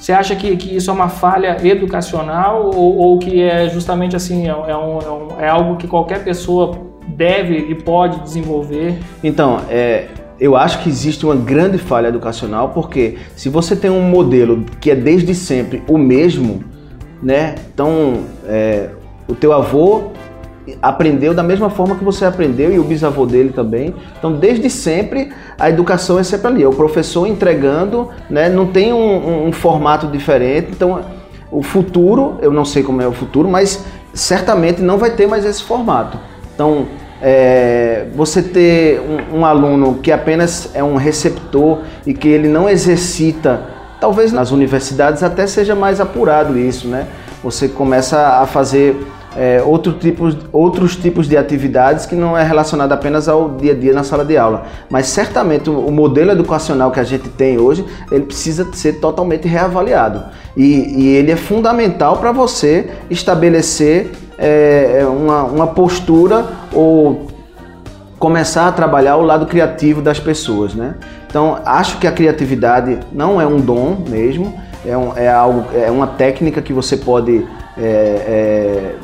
[0.00, 4.48] Você acha que, que isso é uma falha educacional ou, ou que é justamente assim,
[4.48, 6.74] é, é, um, é, um, é, algo que qualquer pessoa
[7.06, 8.98] deve e pode desenvolver?
[9.22, 10.06] Então, é,
[10.40, 14.90] eu acho que existe uma grande falha educacional porque se você tem um modelo que
[14.90, 16.64] é desde sempre o mesmo,
[17.22, 17.56] né?
[17.74, 18.88] Então, é,
[19.28, 20.12] o teu avô
[20.80, 23.94] aprendeu da mesma forma que você aprendeu e o bisavô dele também.
[24.18, 26.62] Então, desde sempre, a educação é sempre ali.
[26.62, 28.48] É o professor entregando, né?
[28.48, 30.68] não tem um, um formato diferente.
[30.70, 31.00] Então,
[31.50, 35.44] o futuro, eu não sei como é o futuro, mas certamente não vai ter mais
[35.44, 36.18] esse formato.
[36.54, 36.86] Então,
[37.22, 42.68] é, você ter um, um, aluno que apenas é um receptor e que ele não
[42.68, 43.62] exercita,
[44.00, 47.06] talvez nas universidades até seja mais apurado isso, né?
[47.42, 48.96] Você começa a fazer
[49.36, 53.74] é, outro tipos, outros tipos de atividades que não é relacionado apenas ao dia a
[53.74, 54.64] dia na sala de aula.
[54.88, 60.24] Mas certamente o, modelo educacional que a gente tem hoje, ele precisa ser totalmente reavaliado.
[60.56, 67.28] E, e ele é fundamental para você estabelecer é, é, uma, uma postura ou
[68.18, 70.94] começar a trabalhar o lado criativo das pessoas, né?
[71.26, 74.52] Então, acho que a criatividade não é um dom mesmo,
[74.84, 77.46] é, um, é algo, é uma técnica que você pode
[77.78, 78.94] é, é,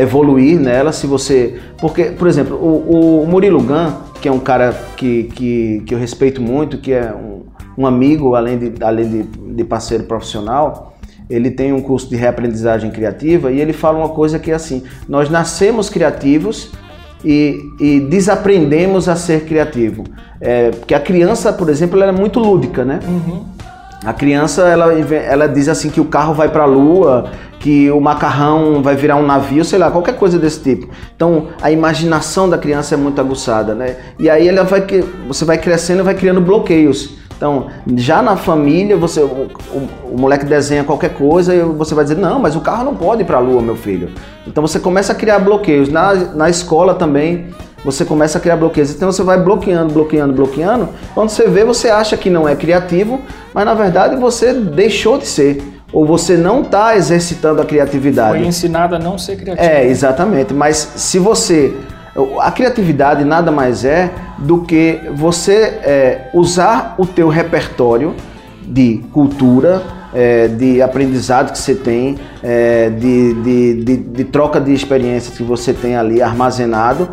[0.00, 1.58] evoluir nela se você.
[1.78, 5.98] Porque, por exemplo, o, o Murilo Gun, que é um cara que, que, que eu
[5.98, 7.42] respeito muito, que é um,
[7.76, 10.94] um amigo, além, de, além de, de parceiro profissional,
[11.28, 14.82] ele tem um curso de reaprendizagem criativa e ele fala uma coisa que é assim:
[15.08, 16.72] nós nascemos criativos
[17.24, 20.04] e, e desaprendemos a ser criativo.
[20.40, 23.00] É, porque a criança, por exemplo, ela é muito lúdica, né?
[23.06, 23.44] Uhum.
[24.02, 28.00] A criança, ela, ela diz assim que o carro vai para a lua, que o
[28.00, 30.88] macarrão vai virar um navio, sei lá, qualquer coisa desse tipo.
[31.14, 33.96] Então, a imaginação da criança é muito aguçada, né?
[34.18, 34.84] E aí ela vai,
[35.28, 37.20] você vai crescendo vai criando bloqueios.
[37.36, 42.04] Então, já na família, você, o, o, o, moleque desenha qualquer coisa e você vai
[42.04, 44.10] dizer, não, mas o carro não pode ir para a lua, meu filho.
[44.46, 45.88] Então você começa a criar bloqueios.
[45.88, 47.46] Na, na escola também,
[47.82, 48.90] você começa a criar bloqueios.
[48.90, 50.88] Então você vai bloqueando, bloqueando, bloqueando.
[51.14, 53.20] Quando você vê, você acha que não é criativo,
[53.54, 55.62] mas na verdade você deixou de ser.
[55.92, 58.38] Ou você não está exercitando a criatividade.
[58.38, 59.66] Foi ensinado a não ser criativo.
[59.66, 60.54] É, exatamente.
[60.54, 61.74] Mas se você.
[62.40, 68.14] A criatividade nada mais é do que você é, usar o teu repertório
[68.62, 74.72] de cultura, é, de aprendizado que você tem, é, de, de, de, de troca de
[74.72, 77.10] experiências que você tem ali armazenado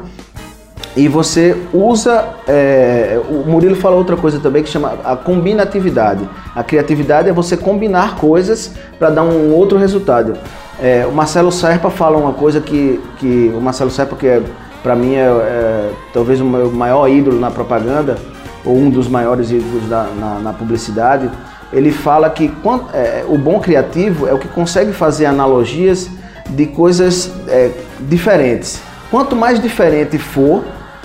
[0.97, 2.27] e você usa.
[2.47, 6.27] É, o Murilo fala outra coisa também que chama a combinatividade.
[6.55, 10.33] A criatividade é você combinar coisas para dar um outro resultado.
[10.81, 14.41] É, o Marcelo Serpa fala uma coisa que, que o Marcelo Serpa, que é,
[14.81, 18.17] para mim é, é, talvez o meu maior ídolo na propaganda,
[18.65, 21.29] ou um dos maiores ídolos da, na, na publicidade,
[21.71, 26.09] ele fala que quando, é, o bom criativo é o que consegue fazer analogias
[26.49, 28.81] de coisas é, diferentes.
[29.11, 30.63] Quanto mais diferente for,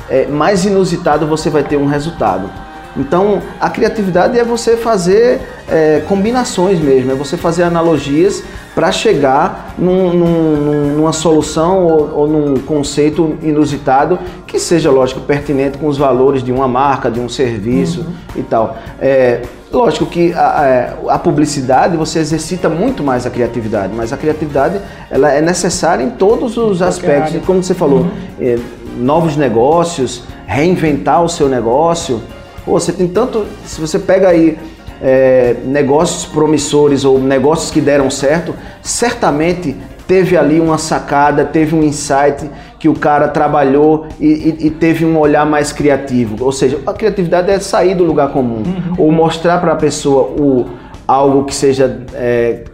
[0.09, 2.51] é, mais inusitado você vai ter um resultado.
[2.97, 8.43] Então, a criatividade é você fazer é, combinações mesmo, é você fazer analogias
[8.75, 15.79] para chegar num, num, numa solução ou, ou, num conceito inusitado que seja, lógico, pertinente
[15.79, 18.13] com os valores de uma marca, de um serviço uhum.
[18.37, 18.77] e tal.
[19.01, 24.79] É, lógico que a, a, publicidade você exercita muito mais a criatividade, mas a criatividade
[25.11, 28.01] ela é necessária em todos os aspectos, como você falou.
[28.01, 28.11] Uhum.
[28.39, 28.59] É,
[28.97, 32.23] novos negócios, reinventar o seu negócio.
[32.65, 33.47] Pô, você tem tanto.
[33.65, 34.59] Se você pega aí
[35.01, 39.77] é, negócios promissores ou negócios que deram certo, certamente
[40.07, 45.05] teve ali uma sacada, teve um insight que o cara trabalhou e, e, e teve
[45.05, 46.45] um olhar mais criativo.
[46.45, 48.95] Ou seja, a criatividade é sair do lugar comum uhum.
[48.99, 50.67] ou mostrar para a pessoa o,
[51.07, 52.65] algo que seja é,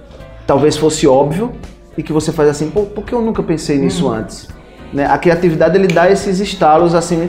[0.46, 1.52] talvez fosse óbvio
[1.96, 4.14] e que você faz assim, pô, por que eu nunca pensei nisso uhum.
[4.14, 4.48] antes?
[4.92, 5.07] Né?
[5.07, 7.29] A criatividade ele dá esses estalos assim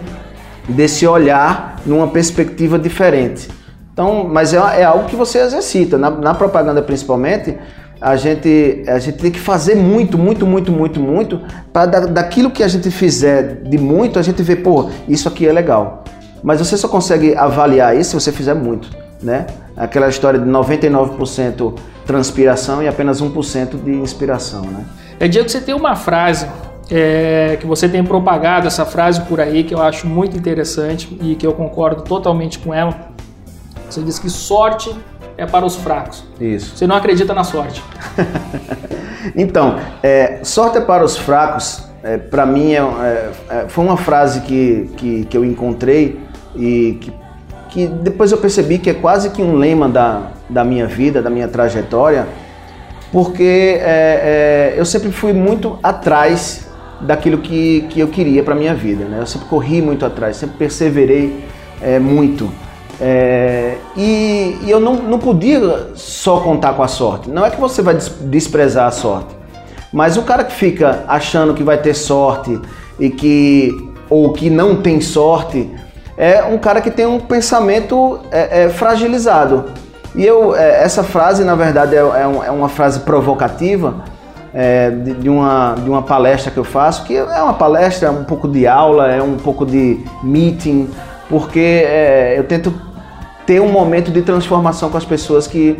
[0.67, 3.49] desse olhar numa perspectiva diferente.
[3.91, 7.57] Então, mas é, é algo que você exercita na, na, propaganda principalmente.
[7.99, 11.41] A gente, a gente tem que fazer muito, muito, muito, muito, muito
[11.73, 15.45] para da, daquilo que a gente fizer de muito a gente ver, pô, isso aqui
[15.45, 16.05] é legal.
[16.41, 18.89] Mas você só consegue avaliar isso se você fizer muito,
[19.21, 19.47] né?
[19.75, 21.73] Aquela história de 99%
[22.05, 24.85] transpiração e apenas 1% de inspiração, né?
[25.19, 26.47] É que você tem uma frase
[26.89, 31.35] é, que você tem propagado essa frase por aí que eu acho muito interessante e
[31.35, 33.09] que eu concordo totalmente com ela.
[33.89, 34.95] Você diz que sorte
[35.37, 36.23] é para os fracos.
[36.39, 36.75] Isso.
[36.75, 37.83] Você não acredita na sorte.
[39.35, 43.97] então, é, sorte é para os fracos, é, para mim, é, é, é, foi uma
[43.97, 46.19] frase que, que, que eu encontrei
[46.55, 47.13] e que,
[47.69, 51.29] que, depois eu percebi que é quase que um lema da, da minha vida, da
[51.29, 52.27] minha trajetória,
[53.11, 56.68] porque é, eu sempre fui muito atrás
[57.01, 59.05] daquilo que, que eu queria para minha vida.
[59.05, 59.19] Né?
[59.19, 61.43] Eu sempre corri muito atrás, sempre perseverei
[61.81, 62.49] é, muito.
[63.01, 67.29] É, e, e, eu não, não podia só contar com a sorte.
[67.29, 69.33] Não é que você vai desprezar a sorte,
[69.93, 72.59] Mas o cara que fica achando que vai ter sorte
[72.99, 73.73] e que
[74.09, 75.69] ou que não tem sorte
[76.17, 79.65] é um cara que tem um pensamento é, é, fragilizado.
[80.15, 84.03] E eu, essa frase, na verdade, é, é, é uma frase provocativa
[84.53, 88.23] é, de, de, uma, de uma palestra que eu faço, que é uma palestra, um
[88.23, 90.89] pouco de aula, é um pouco de meeting,
[91.29, 92.73] porque é, eu tento
[93.45, 95.77] ter um momento de transformação com as pessoas que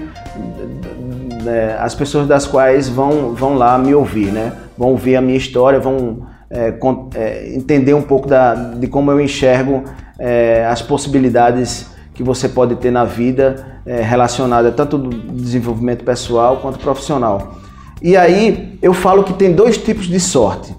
[1.46, 4.54] é, as pessoas das quais vão, vão lá me ouvir, né?
[4.78, 6.74] Vão ouvir a minha história, vão é,
[7.16, 9.84] é, entender um pouco da, de como eu enxergo
[10.18, 16.58] é, as possibilidades que você pode ter na vida é, relacionada tanto do desenvolvimento pessoal
[16.58, 17.56] quanto profissional.
[18.02, 20.76] E aí eu falo que tem dois tipos de sorte.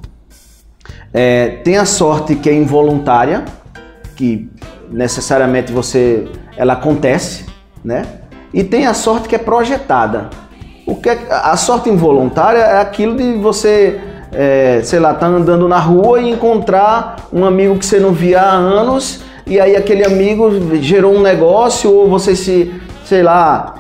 [1.12, 3.44] É, tem a sorte que é involuntária,
[4.16, 4.48] que
[4.90, 7.46] necessariamente você ela acontece,
[7.85, 8.06] né?
[8.52, 10.30] E tem a sorte que é projetada.
[10.87, 14.00] O que é, a sorte involuntária é aquilo de você,
[14.33, 18.40] é, sei lá, tá andando na rua e encontrar um amigo que você não via
[18.40, 20.48] há anos e aí aquele amigo
[20.80, 22.72] gerou um negócio ou você se,
[23.04, 23.74] sei lá,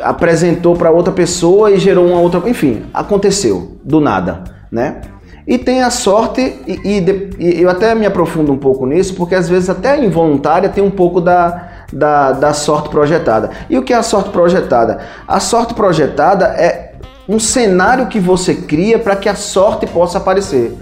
[0.00, 5.00] apresentou para outra pessoa e gerou uma outra, enfim, aconteceu do nada, né?
[5.46, 9.34] E tem a sorte, e, e, e, eu até me aprofundo um pouco nisso, porque
[9.34, 13.50] às vezes até involuntária tem um pouco da, da, da sorte projetada.
[13.70, 14.98] E o que é a sorte projetada?
[15.26, 16.94] A sorte projetada é
[17.28, 20.76] um cenário que você cria para que a sorte possa aparecer.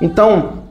[0.00, 0.64] Então,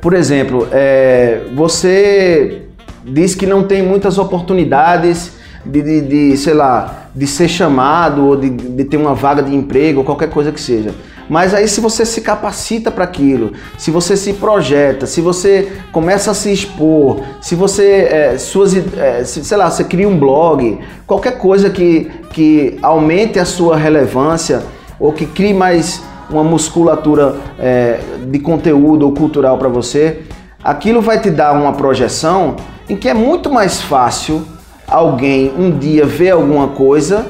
[0.00, 2.62] por exemplo, é, você
[3.04, 5.32] diz que não tem muitas oportunidades
[5.64, 9.54] de, de, de, sei lá, de ser chamado ou de, de ter uma vaga de
[9.54, 10.94] emprego ou qualquer coisa que seja.
[11.28, 16.30] Mas aí se você se capacita para aquilo, se você se projeta, se você começa
[16.30, 21.38] a se expor, se você, é, suas, é, sei lá, você cria um blog, qualquer
[21.38, 24.62] coisa que, que aumente a sua relevância
[25.00, 30.22] ou que crie mais uma musculatura é, de conteúdo ou cultural para você,
[30.62, 32.56] aquilo vai te dar uma projeção
[32.88, 34.44] em que é muito mais fácil
[34.86, 37.26] alguém um dia ver alguma coisa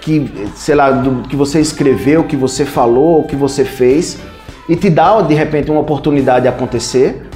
[0.00, 4.18] que, sei lá, do, que você escreveu, que você falou, que você fez,
[4.68, 7.26] e te dá de repente uma oportunidade de acontecer,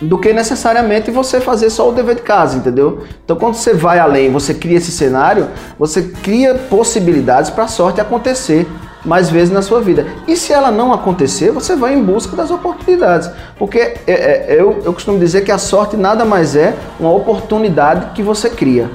[0.00, 3.04] do que necessariamente você fazer só o dever de casa, entendeu?
[3.24, 8.00] Então, quando você vai além, você cria esse cenário, você cria possibilidades para a sorte
[8.00, 8.66] acontecer
[9.08, 10.06] mais vezes na sua vida.
[10.28, 13.30] E se ela não acontecer, você vai em busca das oportunidades.
[13.58, 18.12] Porque é, é, eu, eu costumo dizer que a sorte nada mais é uma oportunidade
[18.14, 18.90] que você cria.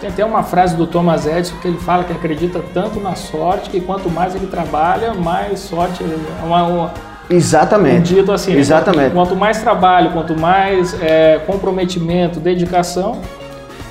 [0.00, 3.68] Tem até uma frase do Thomas Edison que ele fala que acredita tanto na sorte
[3.68, 6.04] que quanto mais ele trabalha, mais sorte.
[6.04, 6.94] É uma, uma,
[7.28, 8.12] Exatamente.
[8.12, 8.52] Um dito assim.
[8.52, 8.60] Né?
[8.60, 9.12] Exatamente.
[9.12, 13.20] Quanto mais trabalho, quanto mais é, comprometimento, dedicação,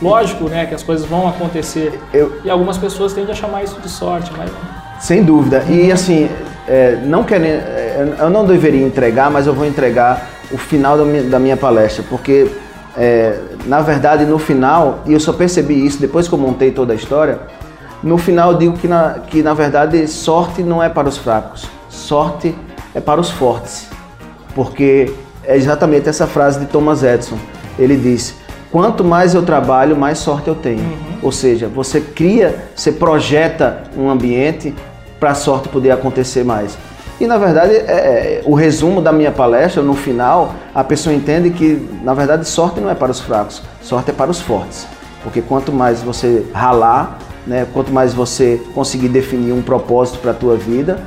[0.02, 2.00] lógico, né, que as coisas vão acontecer.
[2.14, 4.50] Eu, e algumas pessoas tendem a chamar isso de sorte, mas
[5.00, 5.64] sem dúvida.
[5.70, 6.30] E assim,
[6.68, 11.06] é, não querendo, é, eu não deveria entregar, mas eu vou entregar o final da
[11.06, 12.50] minha, da minha palestra, porque
[12.98, 16.94] é, na verdade, no final, e eu só percebi isso depois que eu montei toda
[16.94, 17.40] a história,
[18.02, 21.70] no final eu digo que na, que na verdade sorte não é para os fracos,
[21.90, 22.56] sorte
[22.94, 23.88] é para os fortes.
[24.56, 27.38] Porque é exatamente essa frase de Thomas Edison.
[27.78, 28.36] Ele disse:
[28.72, 30.80] quanto mais eu trabalho, mais sorte eu tenho.
[30.80, 31.18] Uhum.
[31.24, 34.74] Ou seja, você cria, você projeta um ambiente
[35.20, 36.78] para a sorte poder acontecer mais.
[37.20, 41.50] E na verdade, é, é, o resumo da minha palestra, no final, a pessoa entende
[41.50, 44.88] que na verdade sorte não é para os fracos, sorte é para os fortes.
[45.22, 50.34] Porque quanto mais você ralar, né, quanto mais você conseguir definir um propósito para a
[50.34, 51.00] tua vida,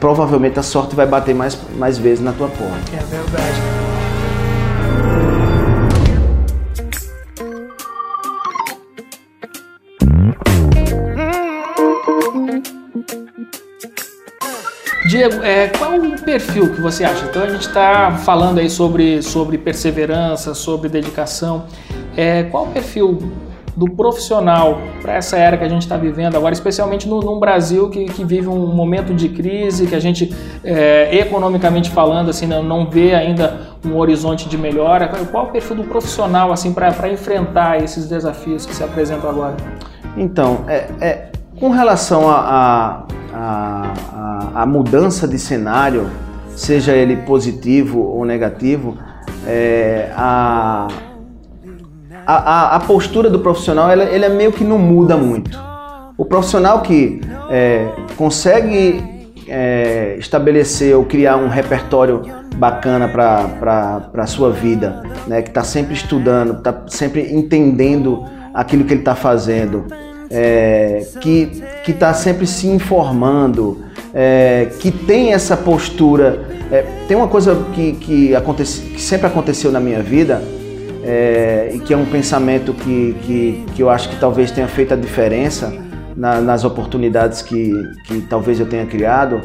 [0.00, 2.78] provavelmente a sorte vai bater mais, mais vezes na tua porta.
[2.94, 3.93] É verdade.
[15.14, 17.24] Diego, é, qual o perfil que você acha?
[17.26, 21.66] Então a gente está falando aí sobre, sobre perseverança, sobre dedicação.
[22.16, 23.32] É, qual o perfil
[23.76, 28.06] do profissional para essa era que a gente está vivendo agora, especialmente no, Brasil que,
[28.06, 32.90] que, vive um momento de crise, que a gente, é, economicamente falando, assim, não, não,
[32.90, 35.06] vê ainda um horizonte de melhora.
[35.30, 39.56] Qual o perfil do profissional assim para enfrentar esses desafios que se apresentam agora?
[40.16, 46.10] Então, é, é com relação a, a, a, a, mudança de cenário,
[46.56, 48.96] seja ele positivo ou negativo,
[49.46, 50.88] é, a,
[52.26, 55.58] a, a, postura do profissional ela, ele é meio que não muda muito.
[56.16, 57.20] O profissional que
[57.50, 62.22] é, consegue é, estabelecer ou criar um repertório
[62.56, 68.92] bacana para a sua vida, né, que está sempre estudando, está sempre entendendo aquilo que
[68.92, 69.86] ele está fazendo,
[70.34, 76.44] é, que está sempre se informando, é, que tem essa postura.
[76.72, 80.42] É, tem uma coisa que, que, acontece, que sempre aconteceu na minha vida
[81.04, 84.92] é, e que é um pensamento que, que, que eu acho que talvez tenha feito
[84.92, 85.72] a diferença
[86.16, 87.72] na, nas oportunidades que,
[88.06, 89.40] que talvez eu tenha criado,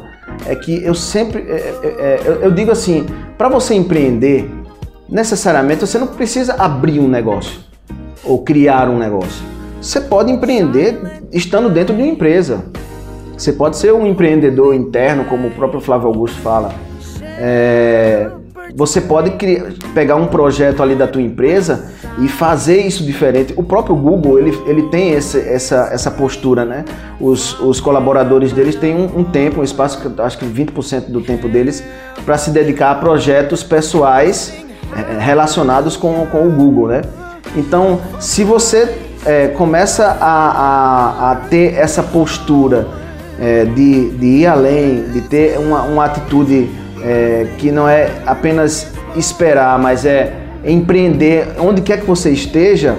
[0.47, 1.41] é que eu sempre.
[1.41, 3.05] É, é, eu, eu digo assim:
[3.37, 4.49] para você empreender,
[5.07, 7.59] necessariamente você não precisa abrir um negócio
[8.23, 9.59] ou criar um negócio.
[9.82, 10.99] Você pode empreender
[11.32, 12.65] estando dentro de uma empresa.
[13.38, 16.73] Você pode ser um empreendedor interno, como o próprio Flávio Augusto fala.
[17.21, 18.30] É,
[18.75, 23.53] você pode criar, pegar um projeto ali da tua empresa e fazer isso diferente.
[23.55, 26.84] O próprio Google ele, ele tem esse, essa, essa postura, né?
[27.19, 31.47] Os, os colaboradores deles têm um, um tempo, um espaço, acho que 20% do tempo
[31.47, 31.82] deles,
[32.25, 34.53] para se dedicar a projetos pessoais
[34.93, 37.01] é, relacionados com, com o Google, né?
[37.55, 42.88] Então, se você é, começa a, a, a, ter essa postura
[43.39, 46.70] é, de, de ir além, de ter uma, uma atitude
[47.01, 52.97] é, que não é apenas esperar, mas é empreender onde quer que você esteja,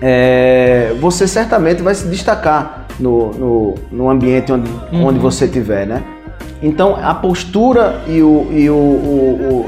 [0.00, 5.06] é, você certamente vai se destacar no, no, no ambiente onde, uhum.
[5.06, 6.02] onde você estiver, né?
[6.62, 9.66] Então, a postura e, o, e o, o,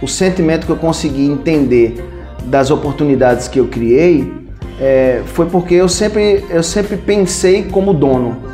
[0.00, 2.04] o, o sentimento que eu consegui entender
[2.44, 4.41] das oportunidades que eu criei
[4.82, 8.52] é, foi porque eu sempre, eu sempre pensei como dono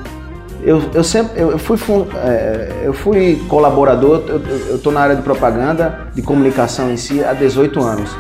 [0.63, 1.79] eu, eu sempre eu fui,
[2.17, 4.23] é, eu fui colaborador,
[4.69, 8.11] eu estou na área de propaganda, de comunicação em si há 18 anos.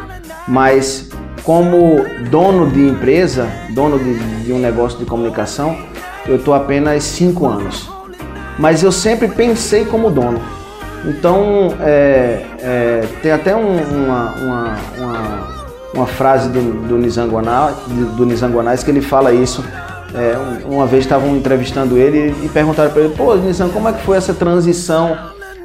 [0.46, 1.11] Mas
[1.42, 5.76] como dono de empresa, dono de, de um negócio de comunicação,
[6.26, 7.90] eu estou apenas 5 anos.
[8.59, 10.40] Mas eu sempre pensei como dono.
[11.04, 15.57] Então, é, é, tem até um, uma, uma, uma,
[15.99, 17.76] uma, frase do, do Nizanguanais,
[18.16, 19.64] do Nizanguanais que ele fala isso
[20.14, 24.03] é, uma vez estavam entrevistando ele e perguntaram para ele: pô, Nissan, como é que
[24.03, 25.16] foi essa transição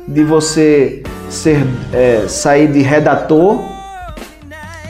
[0.07, 3.59] de você ser, é, sair de redator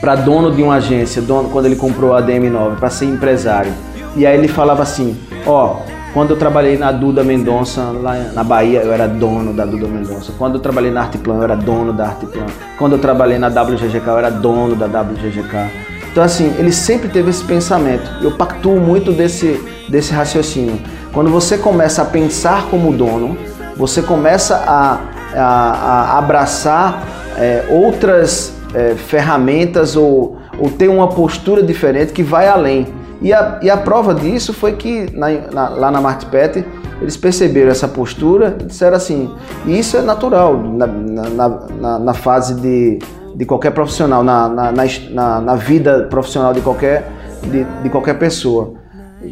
[0.00, 3.72] para dono de uma agência, dono, quando ele comprou a DM9, para ser empresário?
[4.16, 5.16] E aí ele falava assim:
[5.46, 5.76] ó,
[6.14, 10.32] quando eu trabalhei na Duda Mendonça, lá na Bahia, eu era dono da Duda Mendonça.
[10.38, 12.46] Quando eu trabalhei na Arteplan, eu era dono da Arteplan.
[12.78, 15.70] Quando eu trabalhei na WGGK, eu era dono da WGGK.
[16.12, 18.08] Então, assim, ele sempre teve esse pensamento.
[18.22, 20.78] Eu pactuo muito desse, desse raciocínio.
[21.12, 23.36] Quando você começa a pensar como dono,
[23.76, 25.00] você começa a,
[25.34, 27.02] a, a abraçar
[27.36, 32.86] é, outras é, ferramentas ou, ou ter uma postura diferente que vai além.
[33.24, 36.64] E a, e a prova disso foi que na, na, lá na Martpet
[37.00, 39.34] eles perceberam essa postura e disseram assim:
[39.66, 43.00] isso é natural na, na, fase de
[43.34, 47.10] de qualquer profissional, na, na, na, na vida profissional de qualquer,
[47.42, 48.74] de, de, qualquer pessoa.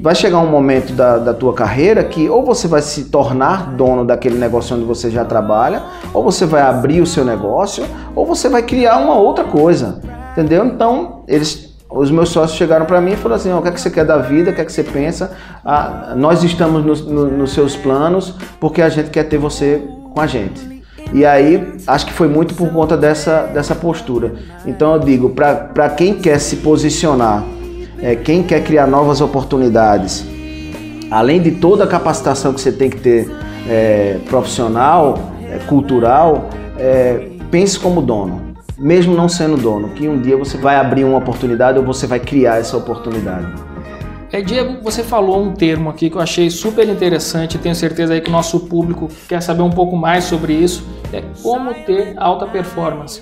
[0.03, 4.05] Vai chegar um momento da, da tua carreira que ou você vai se tornar dono
[4.05, 5.83] daquele negócio onde você já trabalha,
[6.13, 7.85] ou você vai abrir o seu negócio,
[8.17, 10.01] ou você vai criar uma outra coisa.
[10.33, 10.65] Entendeu?
[10.65, 13.73] Então, eles os meus sócios chegaram para mim e falaram assim: oh, o que, é
[13.73, 15.33] que você quer da vida, o que é que você pensa?
[15.65, 19.83] Ah, nós estamos no, no, nos seus planos porque a gente quer ter você
[20.13, 20.73] com a gente.
[21.13, 24.33] E aí, acho que foi muito por conta dessa, dessa postura.
[24.65, 27.45] Então, eu digo, para quem quer se posicionar,
[28.01, 30.25] é, quem quer criar novas oportunidades,
[31.11, 33.31] além de toda a capacitação que você tem que ter
[33.69, 35.19] é, profissional,
[35.51, 38.42] é, cultural, é, pense como dono,
[38.79, 42.21] mesmo não sendo dono, que um dia você vai abrir uma oportunidade ou você vai
[42.21, 43.47] criar essa oportunidade.
[44.31, 48.21] É, Diego, você falou um termo aqui que eu achei super interessante, tenho certeza aí
[48.21, 52.47] que o nosso público quer saber um pouco mais sobre isso, é como ter alta
[52.47, 53.21] performance.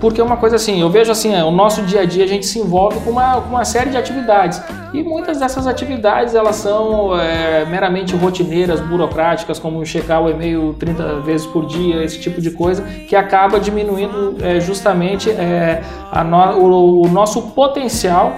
[0.00, 2.26] Porque é uma coisa assim, eu vejo assim, é, o nosso dia a dia a
[2.26, 4.60] gente se envolve com uma, com uma série de atividades
[4.92, 11.20] e muitas dessas atividades elas são é, meramente rotineiras, burocráticas, como checar o e-mail 30
[11.20, 15.82] vezes por dia, esse tipo de coisa, que acaba diminuindo é, justamente é,
[16.24, 18.34] no, o, o nosso potencial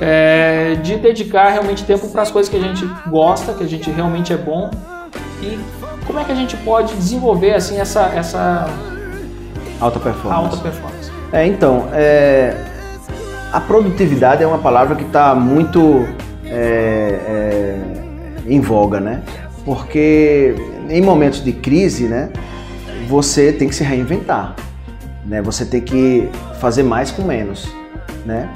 [0.00, 3.90] é, de dedicar realmente tempo para as coisas que a gente gosta, que a gente
[3.90, 4.70] realmente é bom
[5.42, 5.58] e
[6.06, 8.68] como é que a gente pode desenvolver assim essa, essa
[9.80, 10.44] alta performance.
[10.44, 11.10] Alta performance.
[11.32, 12.54] É, então, é,
[13.52, 16.06] a produtividade é uma palavra que está muito
[16.44, 17.80] é, é,
[18.46, 19.22] em voga, né?
[19.64, 20.54] Porque
[20.88, 22.30] em momentos de crise, né,
[23.08, 24.54] você tem que se reinventar,
[25.24, 25.40] né?
[25.42, 26.28] Você tem que
[26.60, 27.68] fazer mais com menos,
[28.24, 28.48] né?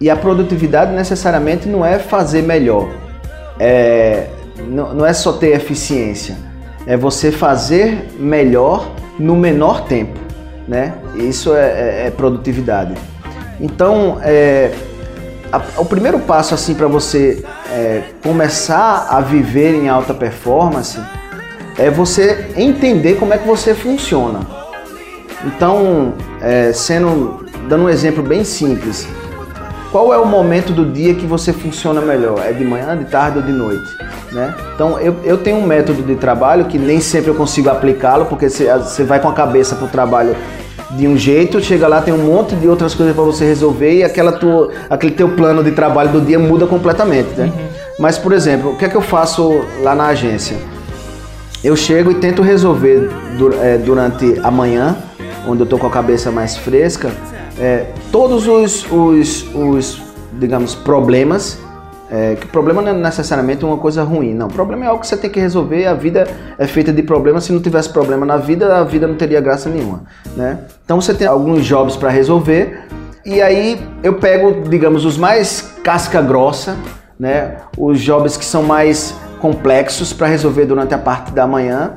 [0.00, 2.88] E a produtividade necessariamente não é fazer melhor,
[3.58, 4.26] é,
[4.68, 6.36] não, não é só ter eficiência,
[6.86, 10.18] é você fazer melhor no menor tempo,
[10.66, 10.94] né?
[11.14, 12.94] Isso é, é, é produtividade.
[13.62, 14.72] Então, é,
[15.52, 21.00] a, o primeiro passo assim para você é, começar a viver em alta performance
[21.78, 24.40] é você entender como é que você funciona.
[25.44, 29.06] Então, é, sendo dando um exemplo bem simples,
[29.92, 32.40] qual é o momento do dia que você funciona melhor?
[32.44, 33.96] É de manhã, de tarde ou de noite?
[34.32, 34.54] Né?
[34.74, 38.48] Então eu, eu tenho um método de trabalho que nem sempre eu consigo aplicá-lo, porque
[38.48, 40.34] você vai com a cabeça para o trabalho
[40.92, 44.04] de um jeito, chega lá, tem um monte de outras coisas para você resolver e
[44.04, 47.30] aquela tua, aquele teu plano de trabalho do dia muda completamente.
[47.36, 47.46] Né?
[47.46, 47.68] Uhum.
[47.98, 50.56] Mas, por exemplo, o que é que eu faço lá na agência?
[51.64, 53.08] Eu chego e tento resolver
[53.62, 54.96] é, durante a manhã,
[55.46, 57.10] onde eu estou com a cabeça mais fresca,
[57.58, 61.58] é, todos os, os, os, digamos, problemas
[62.14, 64.46] é, que o problema não é necessariamente uma coisa ruim, não.
[64.46, 65.86] O problema é algo que você tem que resolver.
[65.86, 67.44] A vida é feita de problemas.
[67.44, 70.02] Se não tivesse problema na vida, a vida não teria graça nenhuma,
[70.36, 70.58] né?
[70.84, 72.86] Então você tem alguns jobs para resolver
[73.24, 76.76] e aí eu pego, digamos, os mais casca grossa,
[77.18, 77.56] né?
[77.78, 81.94] Os jobs que são mais complexos para resolver durante a parte da manhã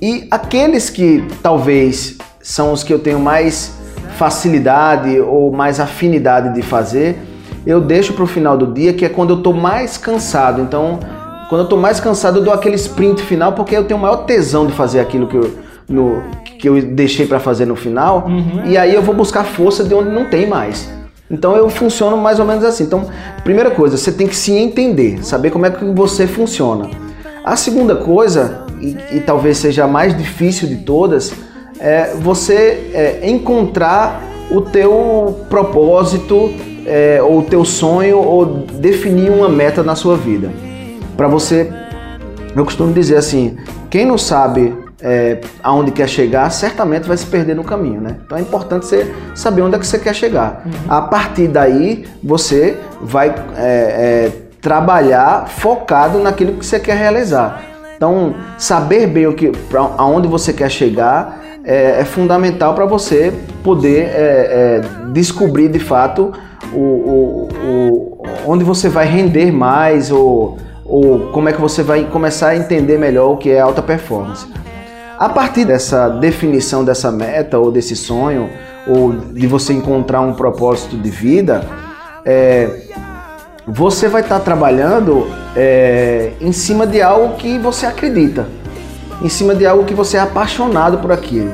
[0.00, 3.74] e aqueles que talvez são os que eu tenho mais
[4.16, 7.18] facilidade ou mais afinidade de fazer
[7.66, 10.60] eu deixo para o final do dia, que é quando eu estou mais cansado.
[10.60, 10.98] Então,
[11.48, 14.24] quando eu estou mais cansado, eu dou aquele sprint final, porque eu tenho o maior
[14.24, 15.54] tesão de fazer aquilo que eu,
[15.88, 16.22] no,
[16.58, 18.26] que eu deixei para fazer no final.
[18.26, 18.64] Uhum.
[18.66, 20.90] E aí eu vou buscar força de onde não tem mais.
[21.30, 22.84] Então eu funciono mais ou menos assim.
[22.84, 23.06] Então,
[23.44, 26.88] primeira coisa, você tem que se entender, saber como é que você funciona.
[27.44, 31.32] A segunda coisa, e, e talvez seja a mais difícil de todas,
[31.80, 36.52] é você é, encontrar o teu propósito
[36.86, 40.50] é, ou teu sonho ou definir uma meta na sua vida.
[41.16, 41.72] Para você,
[42.54, 43.56] eu costumo dizer assim,
[43.90, 48.16] quem não sabe é, aonde quer chegar, certamente vai se perder no caminho, né?
[48.24, 50.62] Então é importante você saber onde é que você quer chegar.
[50.64, 50.72] Uhum.
[50.88, 57.62] A partir daí, você vai é, é, trabalhar focado naquilo que você quer realizar.
[57.96, 63.32] Então, saber bem o que, pra, aonde você quer chegar é, é fundamental para você
[63.62, 66.32] poder é, é, descobrir de fato
[66.72, 72.04] o, o, o, onde você vai render mais ou, ou como é que você vai
[72.04, 74.46] começar a entender melhor o que é alta performance.
[75.18, 78.48] A partir dessa definição dessa meta ou desse sonho,
[78.86, 81.64] ou de você encontrar um propósito de vida,
[82.24, 82.68] é,
[83.66, 88.46] você vai estar tá trabalhando é, em cima de algo que você acredita,
[89.22, 91.52] em cima de algo que você é apaixonado por aquilo,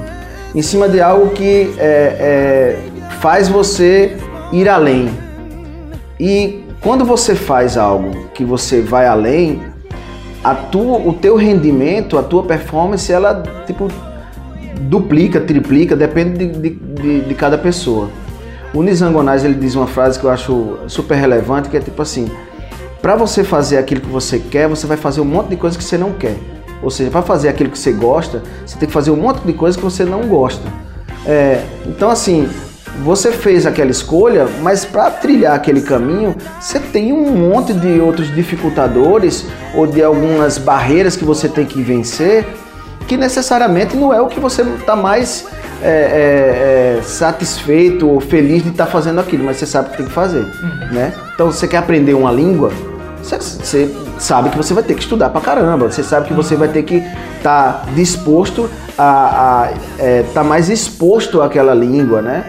[0.54, 2.78] em cima de algo que é, é
[3.20, 4.16] faz você
[4.52, 5.08] ir além.
[6.18, 9.62] E quando você faz algo que você vai além,
[10.42, 13.88] a tua, o teu rendimento, a tua performance, ela tipo
[14.82, 18.08] duplica, triplica, depende de, de, de, cada pessoa.
[18.72, 22.30] O Nizangonais ele diz uma frase que eu acho super relevante, que é tipo assim:
[23.02, 25.84] para você fazer aquilo que você quer, você vai fazer um monte de coisas que
[25.84, 26.36] você não quer.
[26.82, 29.52] Ou seja, para fazer aquilo que você gosta, você tem que fazer um monte de
[29.52, 30.62] coisas que você não gosta.
[31.26, 32.48] É, então, assim,
[33.02, 38.32] você fez aquela escolha, mas para trilhar aquele caminho, você tem um monte de outros
[38.34, 42.46] dificultadores ou de algumas barreiras que você tem que vencer,
[43.06, 45.46] que necessariamente não é o que você está mais
[45.82, 49.90] é, é, é, satisfeito ou feliz de estar tá fazendo aquilo, mas você sabe o
[49.92, 50.92] que tem que fazer, uhum.
[50.92, 51.12] né?
[51.34, 52.72] Então, você quer aprender uma língua,
[53.22, 56.68] você, sabe que você vai ter que estudar pra caramba, você sabe que você vai
[56.68, 56.96] ter que
[57.36, 58.68] estar tá disposto
[58.98, 62.44] a estar é, tá mais exposto àquela língua, né?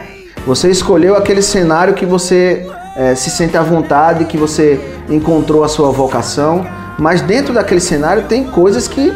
[0.45, 4.79] Você escolheu aquele cenário que você é, se sente à vontade, que você
[5.09, 6.65] encontrou a sua vocação,
[6.97, 9.13] mas dentro daquele cenário tem coisas que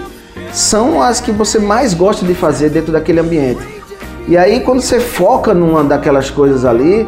[0.51, 3.61] são as que você mais gosta de fazer dentro daquele ambiente.
[4.27, 7.07] E aí quando você foca numa daquelas coisas ali,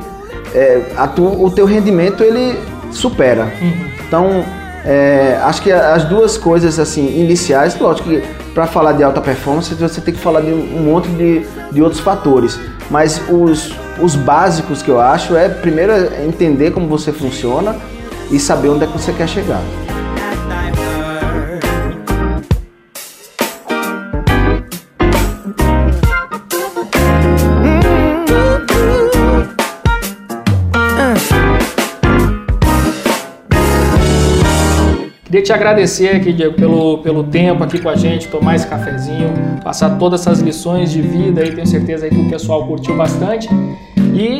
[0.53, 0.81] é,
[1.15, 2.59] tu, o teu rendimento ele
[2.91, 3.53] supera.
[3.61, 3.73] Uhum.
[4.07, 4.45] Então
[4.83, 9.73] é, acho que as duas coisas assim iniciais, lógico que para falar de alta performance
[9.73, 12.59] você tem que falar de um monte de, de outros fatores,
[12.89, 15.93] mas os os básicos que eu acho é primeiro
[16.23, 17.75] entender como você funciona
[18.31, 19.61] e saber onde é que você quer chegar.
[35.35, 39.33] Queria te agradecer aqui, Diego, pelo, pelo tempo aqui com a gente, tomar esse cafezinho,
[39.61, 43.49] passar todas essas lições de vida aí, tenho certeza aí que o pessoal curtiu bastante.
[44.13, 44.39] E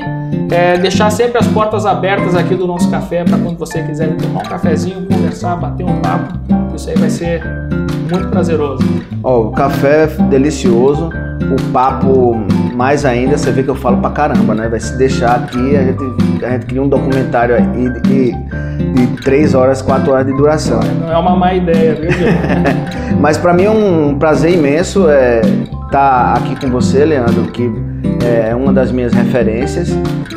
[0.49, 4.39] é, deixar sempre as portas abertas aqui do nosso café para quando você quiser tomar
[4.39, 6.39] um cafezinho, conversar, bater um papo.
[6.73, 7.43] Isso aí vai ser
[8.09, 8.81] muito prazeroso.
[9.21, 12.37] Oh, o café é delicioso, o papo
[12.75, 14.67] mais ainda, você vê que eu falo pra caramba, né?
[14.67, 18.31] Vai se deixar aqui, a gente, a gente cria um documentário aí de, de,
[18.93, 20.79] de 3 horas, 4 horas de duração.
[20.99, 22.09] Não é uma má ideia, viu?
[23.19, 27.71] Mas para mim é um prazer imenso é, estar tá aqui com você, Leandro, que
[28.25, 29.89] é uma das minhas referências.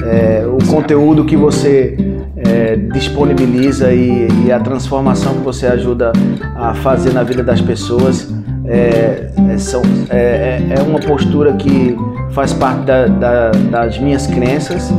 [0.04, 1.96] É, o conteúdo que você
[2.36, 6.12] é, disponibiliza e, e, a transformação que você ajuda
[6.54, 8.32] a fazer na vida das pessoas
[8.68, 11.96] é, é, são, é, é, é uma postura que
[12.30, 14.92] faz parte da, da, das minhas crenças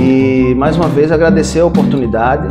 [0.00, 2.48] e mais uma vez agradecer a oportunidade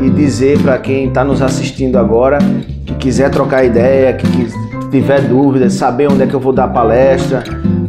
[0.00, 2.38] e dizer para quem está nos assistindo agora
[2.86, 6.68] que quiser trocar ideia, que, que tiver dúvidas, saber onde é que eu vou dar
[6.68, 7.44] palestra,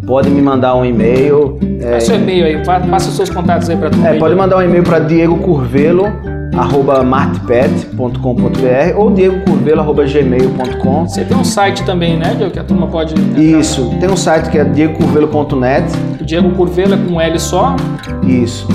[0.06, 1.58] pode me mandar um e-mail.
[1.80, 4.84] É, seu e-mail aí, passa os seus contatos aí para É, pode mandar um e-mail
[4.84, 12.60] para Diego Curvelo arroba martpet.com.br ou diegocurvelo.gmail.com Você tem um site também, né, Diego, que
[12.60, 13.14] a turma pode...
[13.40, 15.86] Isso, tem um site que é diegocurvelo.net
[16.22, 17.76] O Diego Curvelo é com um L só?
[18.24, 18.68] Isso.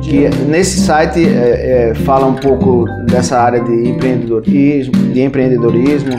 [0.00, 6.12] Que nesse site é, é, fala um pouco dessa área de empreendedorismo, de empreendedorismo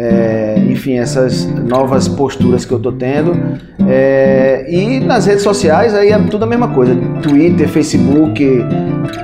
[0.00, 3.58] é, enfim, essas novas posturas que eu tô tendo.
[3.88, 6.94] É, e nas redes sociais aí é tudo a mesma coisa.
[7.20, 8.64] Twitter, Facebook,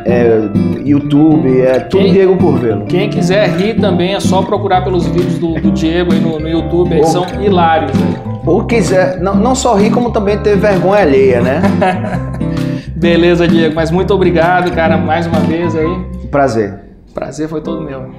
[0.05, 0.41] é,
[0.85, 2.87] YouTube, é tudo quem, Diego Curvelo.
[2.87, 6.49] Quem quiser rir também é só procurar pelos vídeos do, do Diego aí no, no
[6.49, 7.93] YouTube, eles são hilários.
[8.45, 11.63] Ou quiser, não, não só rir, como também ter vergonha alheia, né?
[12.97, 16.05] Beleza, Diego, mas muito obrigado, cara, mais uma vez aí.
[16.33, 16.81] Prazer.
[17.15, 18.11] Prazer foi todo meu.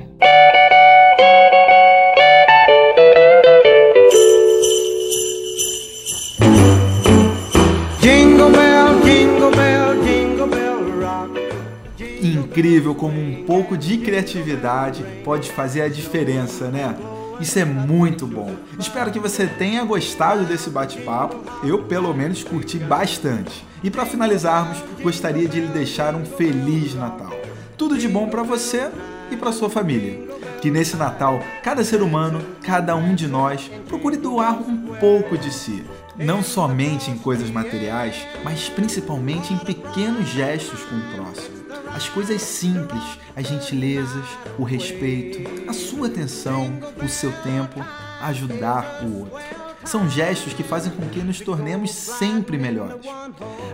[12.56, 16.95] Incrível como um pouco de criatividade pode fazer a diferença, né?
[17.38, 18.56] Isso é muito bom.
[18.80, 21.36] Espero que você tenha gostado desse bate-papo.
[21.68, 23.66] Eu, pelo menos, curti bastante.
[23.84, 27.38] E para finalizarmos, gostaria de lhe deixar um feliz Natal.
[27.78, 28.89] Tudo de bom para você
[29.30, 30.26] e para sua família.
[30.62, 35.53] Que nesse Natal, cada ser humano, cada um de nós, procure doar um pouco de
[35.53, 35.84] si.
[36.16, 41.55] Não somente em coisas materiais, mas principalmente em pequenos gestos com o próximo
[41.96, 43.02] as coisas simples,
[43.34, 44.26] as gentilezas,
[44.60, 47.82] o respeito, a sua atenção, o seu tempo,
[48.22, 49.39] ajudar o outro.
[49.86, 53.06] São gestos que fazem com que nos tornemos sempre melhores.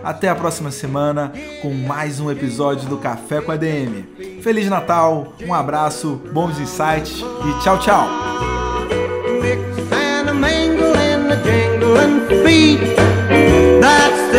[0.04, 4.40] Até a próxima semana com mais um episódio do Café com a DM.
[4.40, 8.08] Feliz Natal, um abraço, bons insights e tchau, tchau!
[13.32, 13.71] That's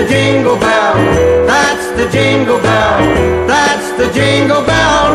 [0.08, 0.95] jingle bell.
[1.45, 3.47] That's the jingle bell.
[3.47, 5.14] That's the jingle bell.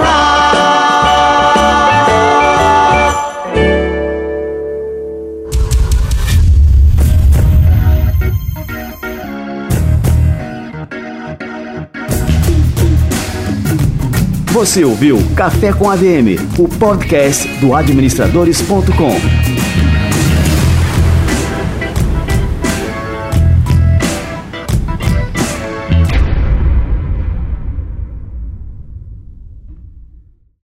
[14.59, 19.58] Você ouviu Café com ADM, o podcast do administradores.com.